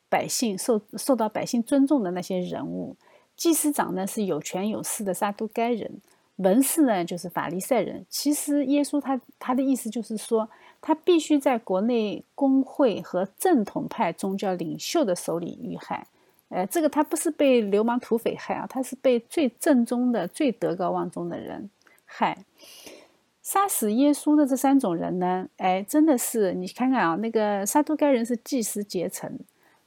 [0.08, 2.94] 百姓，受受到百姓尊重的那些人物；
[3.40, 5.88] 祭司长呢是有权有势的撒都该人；
[6.36, 8.04] 文士呢就是法利赛人。
[8.10, 10.46] 其实耶稣他他的意思就是说，
[10.78, 16.06] 他必须在国内工会和正统派宗教领袖的手里遇害。
[16.50, 21.70] 呃，这个他不是被流氓土匪害啊，他是被最正宗的、最德高望重的人
[22.04, 22.36] 害。
[23.40, 29.38] 杀死耶稣的这三种人呢，哎，真的是你看看啊，那个撒都该人是祭司阶层，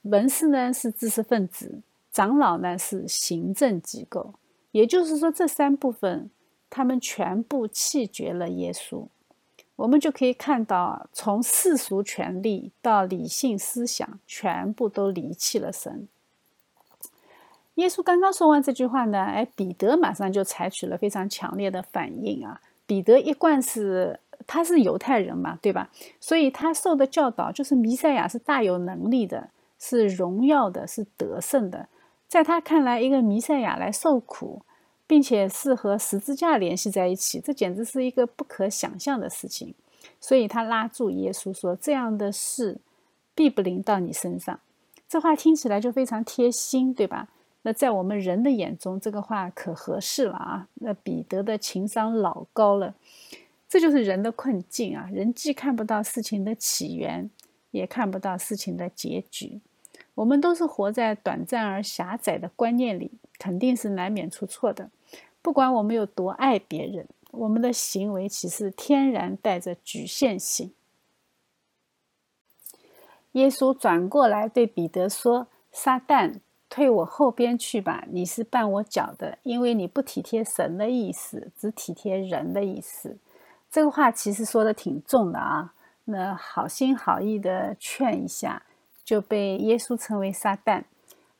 [0.01, 1.81] 文士呢是知识分子，
[2.13, 4.35] 长老呢是行政机构。
[4.71, 6.29] 也就是说，这三部分
[6.69, 9.07] 他们全部弃绝了耶稣。
[9.75, 16.07] 我们就可以看到，从世俗权力到理性思想，全部都离弃了神。
[17.75, 22.61] 耶稣刚刚说完这句话呢，哎，彼得马上就采取了非常强烈的反应啊。
[22.85, 25.89] 彼得一贯是他是犹太人嘛，对吧？
[26.19, 29.49] 所以他受的教导就是弥赛亚是大有能力的，
[29.79, 31.87] 是荣耀的，是得胜的。
[32.33, 34.63] 在他看来，一个弥赛亚来受苦，
[35.05, 39.75] 并且是和十字架联系在一起，这简直是一个不可想象的事情。
[40.19, 42.79] 所以他拉住耶稣说：“这样的事
[43.35, 44.59] 必不临到你身上。”
[45.07, 47.27] 这话听起来就非常贴心，对吧？
[47.61, 50.67] 那在我们人的眼中，这个话可合适了啊？
[50.81, 52.95] 那彼得的情商老高了，
[53.69, 55.07] 这就是人的困境啊！
[55.13, 57.29] 人既看不到事情的起源，
[57.69, 59.61] 也看不到事情的结局。
[60.15, 64.89] 我们都是活在短暂而狭窄的观念里，肯定是难免出错的。
[65.41, 70.73] 不管我们有多爱别人，我们的行为其实天然带着局限性。
[73.33, 76.39] 耶稣转过来对彼得说：“撒旦。”
[76.69, 78.03] 退我后边去吧！
[78.09, 83.15] 你是绊我脚的，因为你不体贴神的意思，只体贴人的意思。
[83.69, 85.75] 这个话其实说的挺重的啊。
[86.05, 88.63] 那好心好意的劝一下，
[89.03, 90.83] 就被耶稣称为撒旦。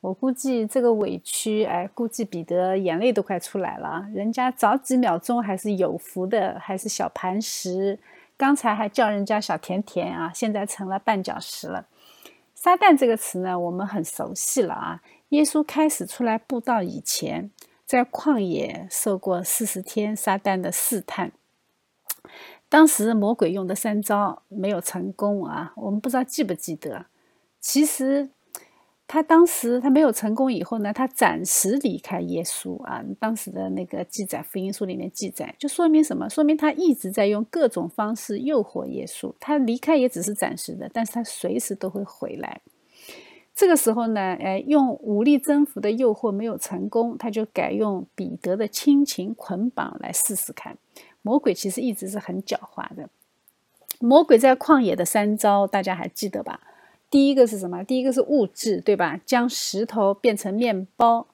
[0.02, 4.06] 我估计这个委屈，哎，估计彼得眼泪都快出来了。
[4.14, 7.98] 人家早几秒钟还是有福的，还是小磐石，
[8.36, 11.88] 刚才还叫人家小甜甜啊，现在成了绊脚石了。
[12.54, 15.02] 撒旦这个词呢，我们很熟悉了啊。
[15.30, 17.50] 耶稣开始出来布道以前，
[17.86, 21.32] 在旷野受过四十天撒旦的试探。
[22.68, 27.06] 当时魔鬼用的三招没有成功啊，我们不知道记不记得。
[27.64, 28.30] 其实
[29.08, 33.02] 他当时他没有成功以后呢，他暂时离开耶稣啊。
[33.22, 36.30] 当时的那个记载，福音书里面记载，就说明什么？
[36.30, 39.34] 说明他一直在用各种方式诱惑耶稣。
[39.40, 42.60] 他离开也只是暂时的，但是他随时都会回来。
[43.56, 50.78] 这个时候呢，哎，用武力征服的诱惑没有成功，他就改用彼得的亲情捆绑来试试看。
[51.22, 53.08] 魔鬼其实一直是很狡猾的。
[54.00, 56.60] 魔鬼在旷野的三招，大家还记得吧？
[57.14, 57.84] 第一个是什么？
[57.84, 59.22] 第一个是物质，对吧？
[59.24, 61.28] 将石头变成面包。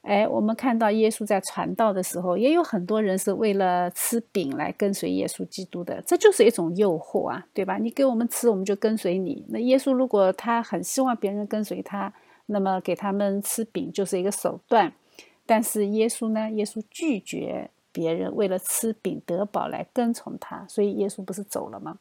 [0.00, 7.76] 哎，我们看到耶稣在传道的时候，也有很多人是为了吃饼来跟随耶稣基督的，这就是一种诱惑啊，对吧？
[7.76, 9.44] 你给我们吃，我们就跟随你。
[9.48, 12.10] 那耶稣如果他很希望别人跟随他，
[12.46, 14.90] 那么给他们吃饼就是一个手段。
[15.44, 16.50] 但是耶稣呢？
[16.52, 21.98] 耶稣拒绝别人为了吃饼得饱来跟从他，所以耶稣不是走了吗？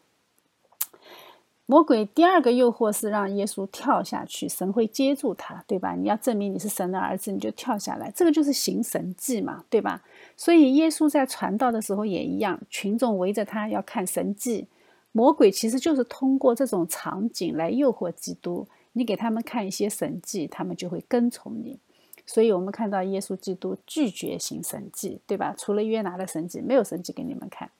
[1.67, 5.95] 魔鬼第二个诱惑是让耶稣跳下去，神会接住他，对吧？
[5.95, 10.03] 你要证明你是神的儿子，你就跳下来，这个就是行神迹嘛，对吧？
[10.37, 14.67] 所以耶稣在传道的时候也一样，群众围着他要看神迹。
[15.11, 21.79] 魔鬼其实就是通过这种场景来诱惑基督，你给他们看一些神迹，他们就会跟从你。
[22.27, 25.55] 所以我们看到耶稣基督拒绝行神迹，对吧？
[25.57, 27.71] 除了约拿的神迹，没有神迹给你们看。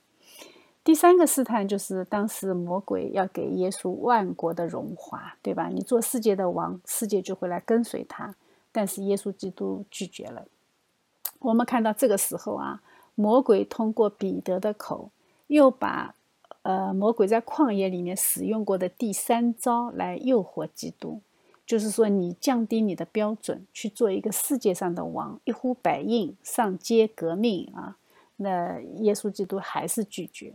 [0.86, 5.66] 第三个试探就是当时魔鬼要给耶稣万国的荣华，对吧？
[5.66, 8.36] 你做世界的王，世界就会来跟随他。
[8.70, 10.46] 但是耶稣基督拒绝了。
[11.40, 12.82] 我们看到这个时候啊，
[13.16, 15.10] 魔鬼通过彼得的口，
[15.48, 16.14] 又把
[16.62, 21.20] 呃魔鬼在旷野里面使用过的第三招来诱惑基督，
[21.66, 27.96] 就是说你降低你的标准，去做一个世界上的王，一呼百应，上街革命啊。
[28.36, 30.54] 那耶稣基督还是拒绝。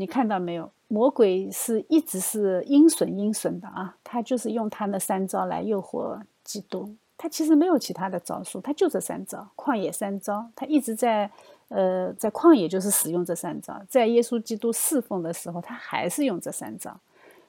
[0.00, 0.72] 你看到没有？
[0.88, 3.96] 魔鬼是一直是阴损阴损的啊！
[4.02, 6.96] 他就是用他那三招来诱惑基督。
[7.18, 10.50] 他其实没有其他的招数，他就这三招，旷野三招。
[10.56, 11.30] 他一直在
[11.68, 16.98] 呃，在旷野就是使用这三招，在耶稣基督侍奉的时候，他还是用这三招。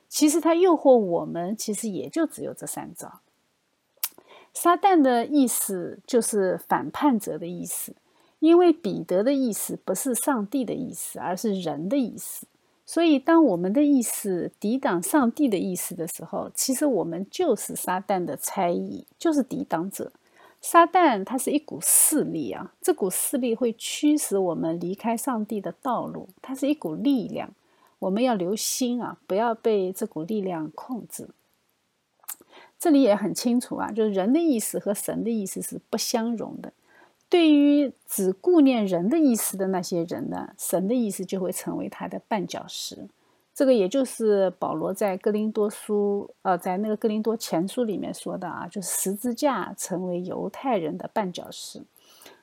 [0.09, 3.21] 其实他诱惑我们，其实也就只有这三招。
[4.53, 7.95] 撒旦的意思就是反叛者的意思。
[8.41, 12.47] 因为彼得的意思不是上帝的意思，而是人的意思。
[12.87, 20.11] 所以，当我们的意思抵挡上帝的意思的时候，其实我们就是撒旦的差役，就是抵挡者。
[20.59, 27.53] 撒旦它是一股势力啊，这股势力会驱使我们离开上帝的道路，它是一股力量。
[27.99, 31.29] 我们要留心啊，不要被这股力量控制。
[32.79, 36.73] 这里也很清楚啊，就是人的意思和神的意思是不相容的。
[37.31, 43.07] 对于只顾念人的意思的那些人呢，神的意思就会成为他的绊脚石。
[43.53, 51.81] 这个也就是保罗在哥林多书，呃，在那个哥林多前书里面说的啊，就是十字架成为犹太人的绊脚石。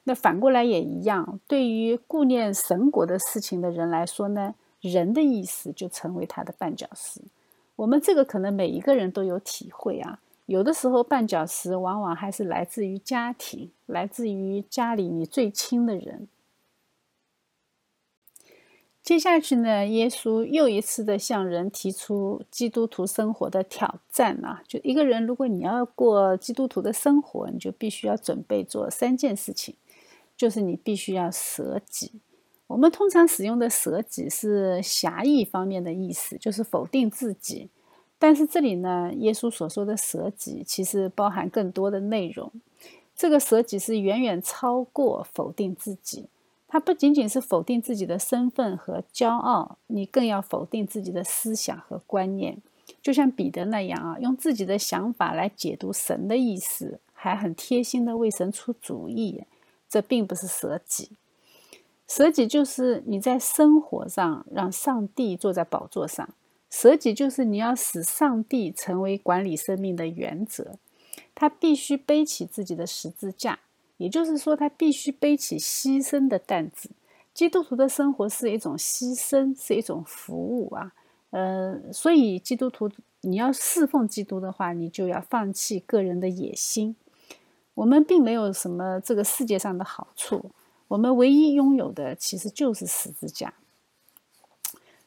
[0.04, 7.20] 那反过来也一样，对于顾念神国的事情的人来说呢，人的意思就成为他的绊脚石。
[7.76, 10.20] 我们这个可能每一个人都有体会啊。
[10.48, 16.26] 有的时候绊脚石往往还是来自于家庭，来自于家里你最亲的人。
[19.02, 24.62] 接下去呢，耶稣又一次的向人提出基督徒生活的挑战啊！
[24.66, 29.74] 就一个人，如果你要过基督徒的生活，你就必须要准备做三件事情，
[30.34, 32.12] 就是你必须要舍己。
[32.68, 37.68] 我们通常使用的舍己是狭义方面的意思，就是否定自己。
[38.18, 42.50] 但是这里呢，耶稣所说的舍己，其实包含更多的内容。
[43.14, 46.26] 这个舍己是远远超过否定自己，
[46.66, 52.58] 它不仅仅是否定自己的身份和骄傲，你更要否定自己的思想和观念。
[53.02, 59.44] 就像彼得那样啊，用自己的想法来解读神的意思，还很贴心的为神出主意。
[59.88, 61.10] 这并不是舍己，
[62.06, 66.28] 舍己就是你在生活上让上帝坐在宝座上。
[66.70, 70.74] 舍己就是你要使上帝成为管理生命的原则，
[71.34, 73.58] 他必须背起自己的十字架，
[73.96, 76.90] 也就是说，他必须背起牺牲的担子。
[77.32, 80.92] 基督徒的生活是一种牺牲，是一种服务啊，
[81.30, 82.90] 呃，所以基督徒
[83.20, 86.96] 你要侍奉基督的话，你就要放弃个人的野心。
[87.74, 90.50] 我们并没有什么这个世界上的好处，
[90.88, 93.54] 我们唯一拥有的其实就是十字架。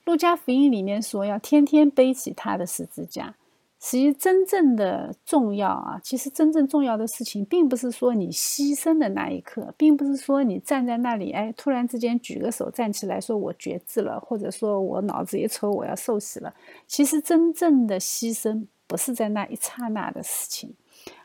[0.05, 3.35] 路加福音里面说要天天背起他的十字架。
[3.79, 16.53] 其实真正的重要啊，其实真正重要的事情，并不是说你牺牲的那一刻，并不是说你站在那里，哎，突然之间举个手站起来说我觉志了，或者说我脑子一抽我要受洗了。
[16.85, 20.75] 其实真正的牺牲不是在那一刹那的事情，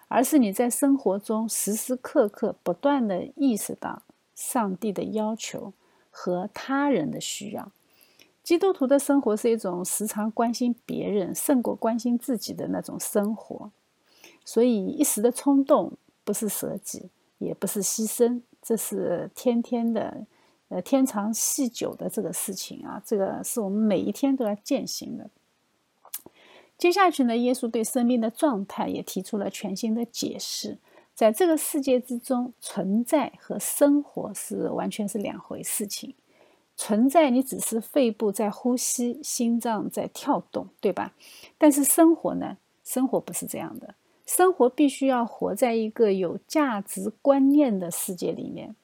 [0.08, 4.00] 而是你在生活中时时刻刻不断的意识到
[4.34, 5.74] 上帝的要求
[6.10, 7.70] 和他人的需要。
[8.46, 13.72] 基督徒的生活是一种时常关心别人胜过关心自己的那种生活，
[14.44, 20.24] 所以一时的冲动不是舍己，也不是牺牲，这是天天的，
[20.68, 25.28] 呃，天长细久的这个事情啊，这个是我们每一天都要践行的。
[26.78, 30.78] 接下去呢，耶稣对生命的状态也提出了全新的解释，
[31.16, 36.14] 在这个世界之中，存在和生活是完全是两回事情。
[36.76, 41.14] 存在，你只是肺部在呼吸，心脏在跳动，对吧？
[41.56, 42.58] 但是生活呢？
[42.84, 43.94] 生活不是这样的。
[44.26, 48.74] 生活必须要活在一个有价值观念的世界里面，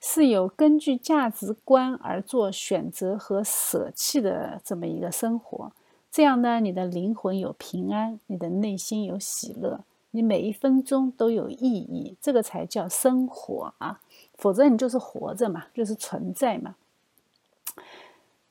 [0.00, 5.72] 是有根据价值观而做选择和舍弃的这么一个生活。
[6.10, 9.80] 这样呢，你的灵魂有平安，你的内心有喜乐，
[10.10, 14.00] 你每一分钟都有意义，这个才叫生活啊！
[14.34, 16.76] 否则你就是活着嘛，就是存在嘛。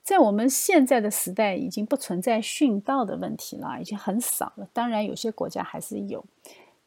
[0.03, 4.67] 在我们现在的时代，已经不存在殉道的问题了，已经很少了。
[4.73, 6.25] 当然，有些国家还是有，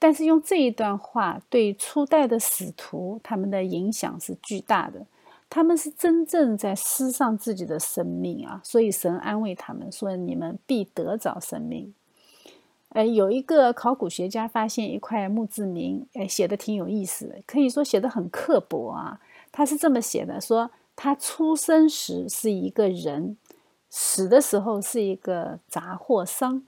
[0.00, 5.06] 但是用这一段话对初代的使徒，他们的影响是巨大的。
[5.48, 11.94] 他们是真正在施上自己的生命啊，所以神安慰他们说：“你们必得着生命。”
[12.90, 19.20] 呃，有一个考古学家发现一块墓志铭，哎，写的挺有意思的，可以说写的很刻薄啊。
[19.52, 20.70] 他是这么写的：说。
[20.96, 23.36] 他出生时是一个人，
[23.90, 26.62] 死的时候是一个杂货商。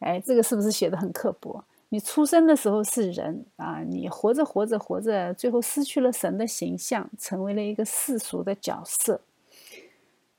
[0.00, 1.62] 哎，这个是不是写的很刻薄？
[1.90, 9.20] 你出生的时候是人啊，你活着活着活着，最后失去了神的形象，成为了一个世俗的角色。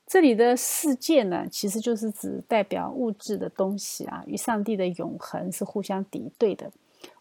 [0.06, 6.70] 这里的世界呢，其实就是指代表物质的东西啊，与上帝的永恒是互相敌对的。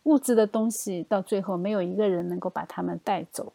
[0.04, 3.54] 物质的东西到最后没有一个人能够把他们带走。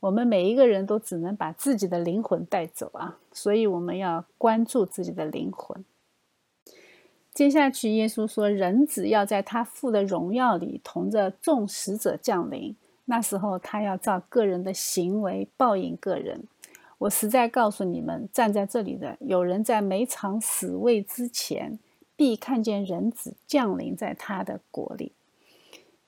[0.00, 5.84] 我们每一个人都只能把自己的灵魂带走啊，所以我们要关注自己的灵魂。
[7.32, 12.74] 接下去，耶稣说：“人子要在他父的荣耀里同着众使者降临，
[13.04, 16.42] 那时候他要照个人的行为报应个人。
[16.98, 21.78] 我实在告诉你们，站在这里的有人在每场死位之前，
[22.16, 25.12] 必看见人子降临在他的国里。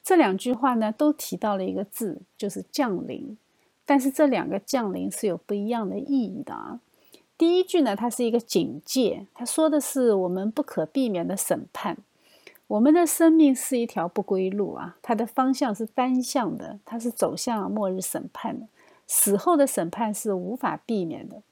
[0.02, 3.38] 这两句话呢，都提到了一个字，就是降临。
[3.92, 6.80] 但是这两个降临是有不一样的意义的啊。
[7.36, 11.98] 第一句呢，它是一个警戒，它说的是我们不可避免的审判。
[12.68, 18.66] 我们的生命是一条不归路啊，它的方向是单向的，它是走向末日审判的。
[19.06, 21.42] 死后的审判是无法避免的。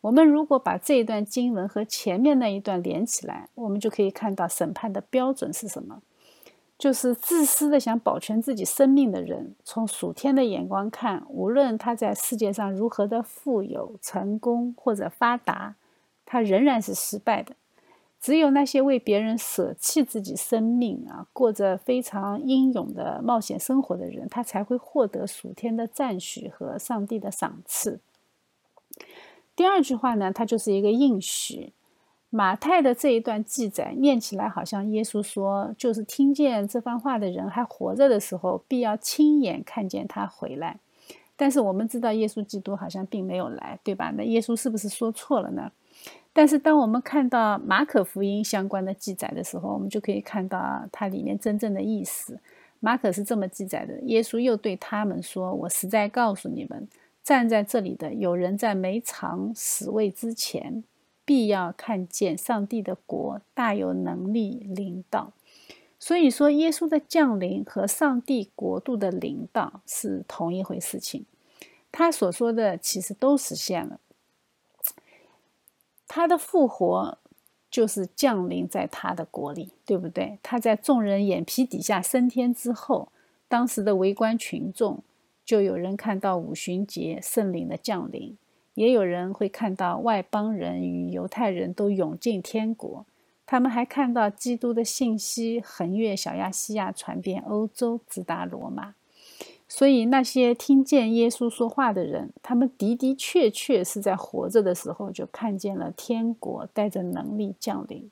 [0.00, 6.00] 我们如果把这一段经文和前面那一段连起来，我们就可以看到审判的标准是什么。
[6.80, 15.74] 就是自私的想保全自己生命的人，从属天的眼光看，无论他在世界上如何的富有、成功或者发达，
[16.24, 17.54] 他仍然是失败的。
[18.18, 28.00] 只有那些为别人舍弃自己生命啊，过着非常英勇的冒险生活的人，他才会获得属天的赞许和上帝的赏赐。
[29.54, 31.74] 第二句话呢，它就是一个应许。
[32.30, 40.78] 马太的这一段记载念起来，好像耶稣说，就是听见这番话的人还活着的时候，必要亲眼看见他回来。
[41.36, 44.12] 但是我们知道，耶稣基督好像并没有来，对吧？
[44.16, 45.72] 那耶稣是不是说错了呢？
[46.32, 52.38] 但是当我们看到马可福音相关的记载的时候，我们就可以看到它里面真正的意思。
[52.78, 56.86] 马可是这么记载的：耶稣又对他们说：“我实在告诉你们，
[57.24, 60.84] 站在这里的有人在没尝死味之前。”
[61.30, 65.32] 必要看见上帝的国大有能力领导，
[65.96, 71.24] 所以说耶稣的降临和上帝国度的领导是同一回事情。
[71.92, 74.00] 他所说的其实都实现了。
[76.08, 77.16] 他的复活
[77.70, 80.40] 就是降临在他的国里，对不对？
[80.42, 83.12] 他在众人眼皮底下升天之后，
[83.46, 85.04] 当时的围观群众
[85.44, 88.36] 就有人看到五旬节圣灵的降临。
[88.80, 93.04] 也有人会看到外邦人与犹太人都涌进天国，
[93.44, 98.94] 他们还看到基督的信息横越小亚细亚，传遍欧洲，直达罗马。
[99.68, 108.10] 所以那些听见耶稣说话的人，他们的的确确是在活着的时候就看见了天国带着能力降临。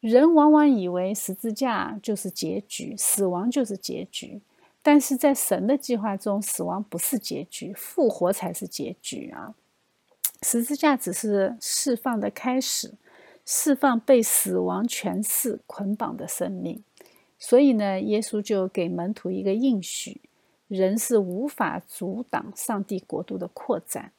[0.00, 4.40] 人往往以为十字架就是结局，死亡就是结局。
[4.82, 9.54] 但是在神的计划中，死亡不是结局，复活才是结局啊！
[10.42, 12.94] 十字架只是释放的开始，
[13.44, 16.82] 释放被死亡权势捆绑的生命。
[17.38, 20.22] 所以呢，耶稣就给门徒一个应许：
[20.68, 24.12] 人是无法阻挡上帝国度的扩展。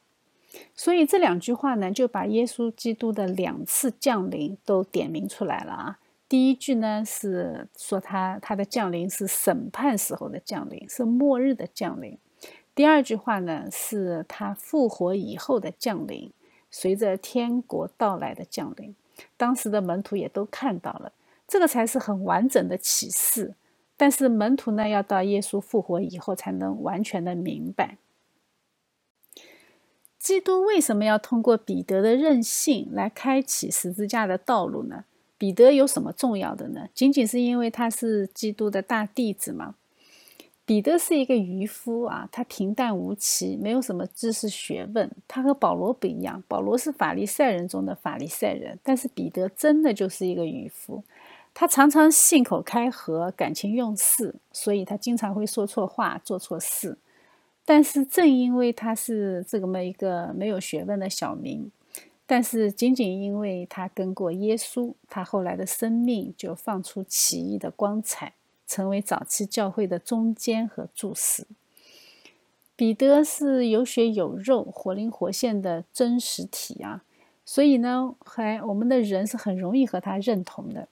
[0.76, 5.98] 所以这两句话呢，就把耶稣基督的两次降临都点明出来了啊！
[6.32, 12.16] 第一句呢是说他他的降临是审判时候的降临，是末日的降临。
[12.74, 16.32] 第二句话呢是他复活以后的降临，
[16.70, 18.94] 随着天国到来的降临。
[19.36, 21.12] 当时的门徒也都看到了，
[21.46, 23.52] 这个才是很完整的启示。
[23.98, 27.98] 但是门徒呢要到耶稣复活以后才能完全的明白，
[30.18, 35.04] 基督为什么要通过彼得的任性来开启十字架的道路呢？
[35.42, 36.88] 彼得有什么重要的呢？
[36.94, 39.74] 仅仅是因为他是基督的大弟子吗？
[40.64, 45.10] 彼得是一个渔夫啊，他平淡无奇，没有什么知识学问。
[45.26, 51.02] 他和保罗不一样，保罗是法利赛人中的法利赛人，但是彼得真的就是一个渔夫。
[51.52, 56.96] 他常常信口开河，感情用事，所以他经常会说错话，做错事。
[57.64, 61.68] 但是正因为他是这么一个没有学问的小民。
[62.34, 68.32] 但是，仅仅因为他跟过耶稣，他后来的生命就放出奇异的光彩，
[68.66, 71.46] 成为早期教会的中坚和柱石。
[72.74, 77.04] 彼得是有血有肉、活灵活现的真实体啊，
[77.44, 80.88] 所以呢，还我们的人是很容易和他认同的。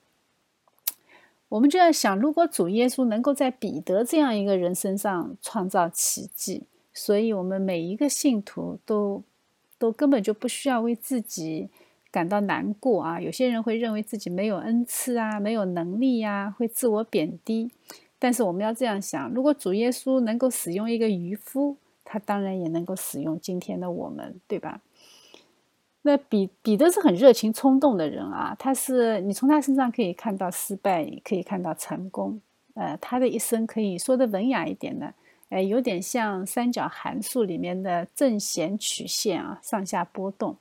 [1.49, 9.23] 我们就要想，如果主耶稣能够在彼得这样一个人身上创造奇迹，所以我们每一个信徒都。
[9.81, 11.71] 都根本就不需要为自己
[12.13, 13.19] 感到难过啊！
[13.19, 17.71] 有些人会认为自己没有恩赐啊，没有能力呀，会自我贬低。
[18.19, 24.83] 但是我们要这样想：如果主耶稣能够使用一个渔夫，他当然也能够使用今天的我们，对吧？
[26.03, 32.39] 那彼彼得是很热情冲动的人啊，他是你从他身上可以看到失败，可以看到成功。
[32.75, 35.15] 呃，他的一生可以说的文雅一点呢。
[35.51, 40.57] 哎，有点像三角函数里面的正弦曲线啊，上下波动。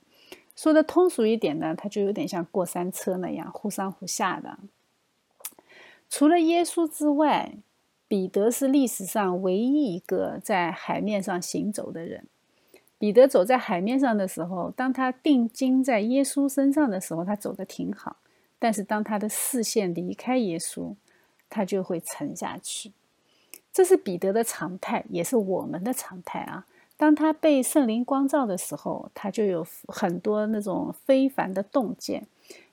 [0.54, 4.58] 说的通俗一点呢，它就有点像过山车那样，忽上忽下的。
[6.10, 7.54] 除了耶稣之外，
[8.08, 12.26] 彼得是历史上唯一一个在海面上行走的人。
[12.98, 18.16] 彼得走在海面上的时候，当他定睛在耶稣身上的时候，他走得挺好。
[18.58, 20.94] 但是当他的视线离开耶稣，
[21.48, 22.92] 他就会沉下去。
[23.72, 26.66] 这是彼得的常态，也是我们的常态啊。
[26.96, 32.26] 当他被圣灵光照的时候，他就有很多那种非凡的洞见。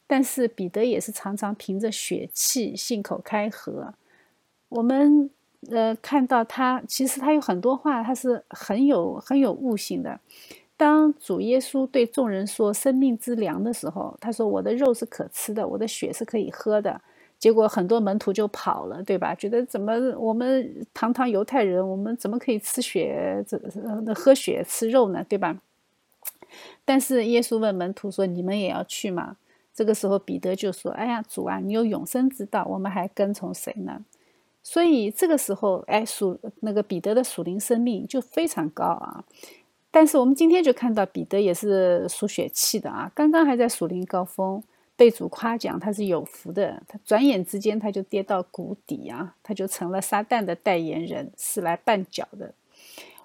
[0.09, 3.93] 但是彼得也是常常凭着血气信口开河。
[4.69, 5.29] 我们
[5.69, 10.19] 呃看到他，其实他有很多话，他是很有很有悟性的。
[10.77, 17.01] 当主耶稣对众人说“生命之粮”的时候，他说：“我的肉是可吃的，我的血是可以喝的。”
[17.39, 19.35] 结果很多门徒就跑了，对吧？
[19.35, 23.59] 觉得怎么我们堂堂犹太人，我们怎么可以吃血、这
[24.13, 25.23] 喝血、吃肉呢？
[25.27, 25.57] 对吧？
[26.83, 29.38] 但是耶稣问门徒说：“你们也要去吗？”
[29.75, 34.03] 这个时候，彼得就说：“哎呀，主啊，你有永生之道，我们还跟从谁呢？”
[34.63, 39.23] 所以这个时候，哎，属那个彼得的属灵生命就非常高啊。
[39.91, 44.63] 但是我们今天就看到彼得也是属血气的啊，刚刚还在属灵高峰，
[44.97, 52.53] 被主夸奖他是有福的，他转眼之间他就跌到谷底啊，他就成了撒旦的代言人，是来绊脚的。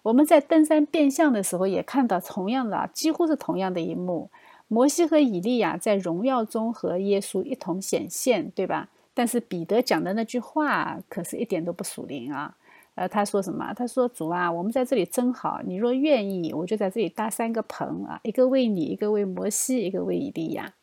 [0.02, 4.30] 我们在登山变相的时候也看到同样的，几乎是同样的一幕。
[4.68, 8.88] 摩西和以利亚在荣耀中和耶稣一同显现，对吧？
[9.14, 12.56] 但是彼得讲的那句话可是一点都不属灵啊！
[12.94, 13.72] 呃，他说什么？
[13.74, 20.74] 他说：“主啊，我们在这里真好，你若愿意，我就在这里搭三个棚啊，一个为你，一个为摩西，一个为以利亚。”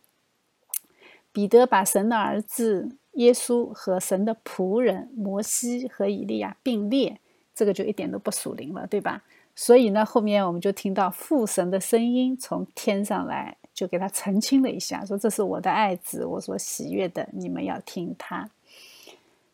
[1.40, 7.18] 彼得把神的儿子耶稣和神的仆人摩西和以利亚并列，
[7.56, 9.24] 这个就一点都不属灵了，对吧？
[9.56, 13.56] 所以呢，后面我们就听到父神的声音从天上来。
[13.72, 18.50] 就给他澄清了一下，说这是我的爱子，我所喜悦的，你们要听他。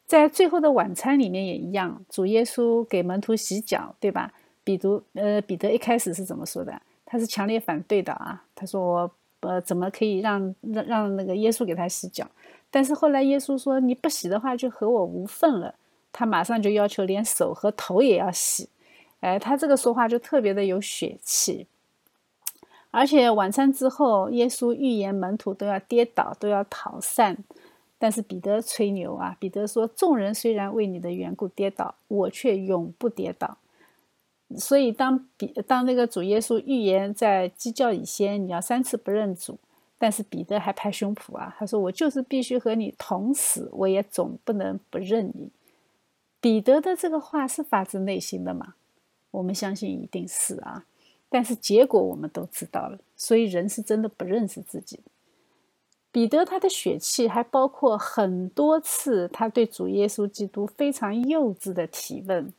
[0.07, 4.33] 在最后的晚餐里面也一样，主耶稣给门徒洗脚，对吧？
[4.63, 6.81] 彼得，呃，彼得一开始是怎么说的？
[7.05, 9.11] 他是强烈反对的啊，他说我，
[9.45, 12.27] 呃，怎么可以让让让那个耶稣给他洗脚？
[12.69, 15.75] 但是后来耶稣说你不洗的话就和我无份了，
[16.11, 18.69] 他马上就要求连手和头也要洗。
[19.21, 21.67] 哎，他这个说话就特别的有血气。
[22.91, 27.37] 而且晚餐之后，耶稣预言门徒都要跌倒，都要逃散。
[27.97, 29.35] 但是彼得吹牛啊！
[29.39, 33.57] 彼得说：“众人虽然为你的缘故跌倒，我却永不跌倒。”
[34.57, 39.57] 所以当彼当那个主耶稣预言在鸡叫以前你要三次不认主，
[39.97, 41.55] 但是彼得还拍胸脯啊！
[41.57, 45.49] 他说：“我就是必须和你同死，我也总不能不认你。”
[46.39, 48.75] 彼得的这个话是发自内心的吗？
[49.31, 50.85] 我们相信一定是啊。
[51.27, 54.99] 但是结果我们都知道了，所以人是真的不认识自己。
[56.11, 62.53] 彼得他的血气还包括很多次他对主耶稣基督非常幼稚的提问。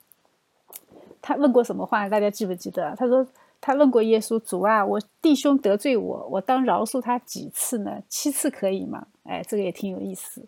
[1.26, 2.08] 他问过什么话？
[2.08, 2.94] 大家记不记得？
[2.94, 3.26] 他说
[3.60, 8.00] 他问过耶稣：“主啊，我弟兄得罪我，我当饶恕他几次呢？
[8.08, 10.46] 七次可以吗？”哎，这个也挺有意思。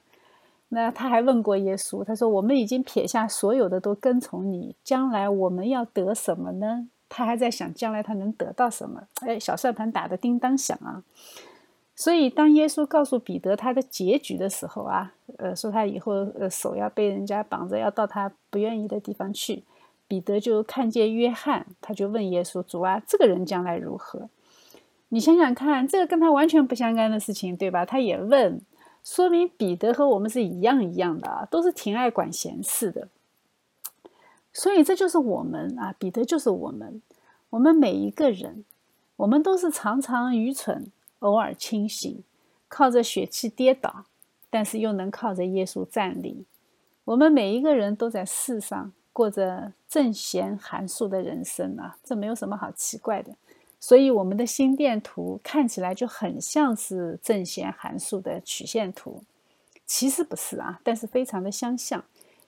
[0.69, 9.03] 那他还问过耶稣：“他说我们已经撇下所有的都跟从你，将来我们要得什么呢？”他还在想将来他能得到什么？
[9.23, 11.03] 哎，小算盘打得叮当响啊！
[11.97, 19.65] 所以当耶稣告诉彼得他的结局的时候啊，呃，说他以后呃手要被人家绑着，要到他不愿意的地方去，
[20.09, 24.31] 彼得就看见约翰，他就问耶稣：“主啊，这个人将来如何？”
[25.11, 27.85] 你想想看，这个跟他完全不相干的事情，对吧？
[27.87, 28.61] 他也问，
[29.05, 33.09] 说明彼得和我们是一样一样的啊，都是挺爱管闲事的。
[34.53, 37.01] 所以这就是我们啊，彼得就是我们，
[37.51, 38.65] 我们每一个人，
[39.17, 40.91] 我们都是常常愚蠢，
[41.21, 42.23] 偶尔清醒，
[42.69, 44.05] 靠着血气跌倒，
[44.51, 46.45] 但是又能靠着耶稣站立。
[47.05, 53.35] 我们每一个人都在世上过着正弦函数的人生啊，这没有什么好奇怪的。
[53.81, 59.25] 所以我们的心电图看起来就很像是正弦函数的曲线图，
[59.85, 62.05] 其实不是啊，但是非常的相像。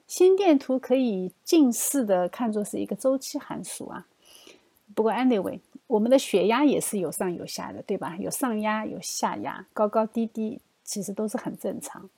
[0.07, 4.07] 心电图可以近似的看作是一个周期函数啊。
[4.95, 8.15] 不过 anyway，我们的血压也是有上有下的，对吧？
[8.17, 12.09] 有上压有下压，高高低低，其实都是很正常。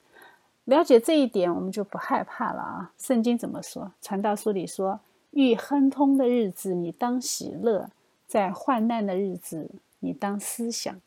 [0.65, 2.93] 了解这一点，我们就不害怕了啊。
[2.97, 3.91] 圣经怎么说？
[4.01, 5.01] 传道书里说
[5.31, 7.89] ：“遇亨通的日子，你当喜乐；
[8.27, 11.01] 在患难的日子，你当思想，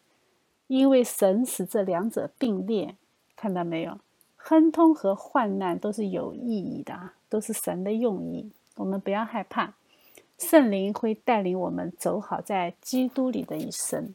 [0.66, 2.96] 因为神使这两者并列。”
[3.34, 3.98] 看到没有？
[4.36, 8.50] 亨通和患难都是有意义的啊，都是神的用意。
[8.76, 9.72] 我们不要害怕，
[10.38, 14.14] 圣灵会带领我们走好在基督里的一生。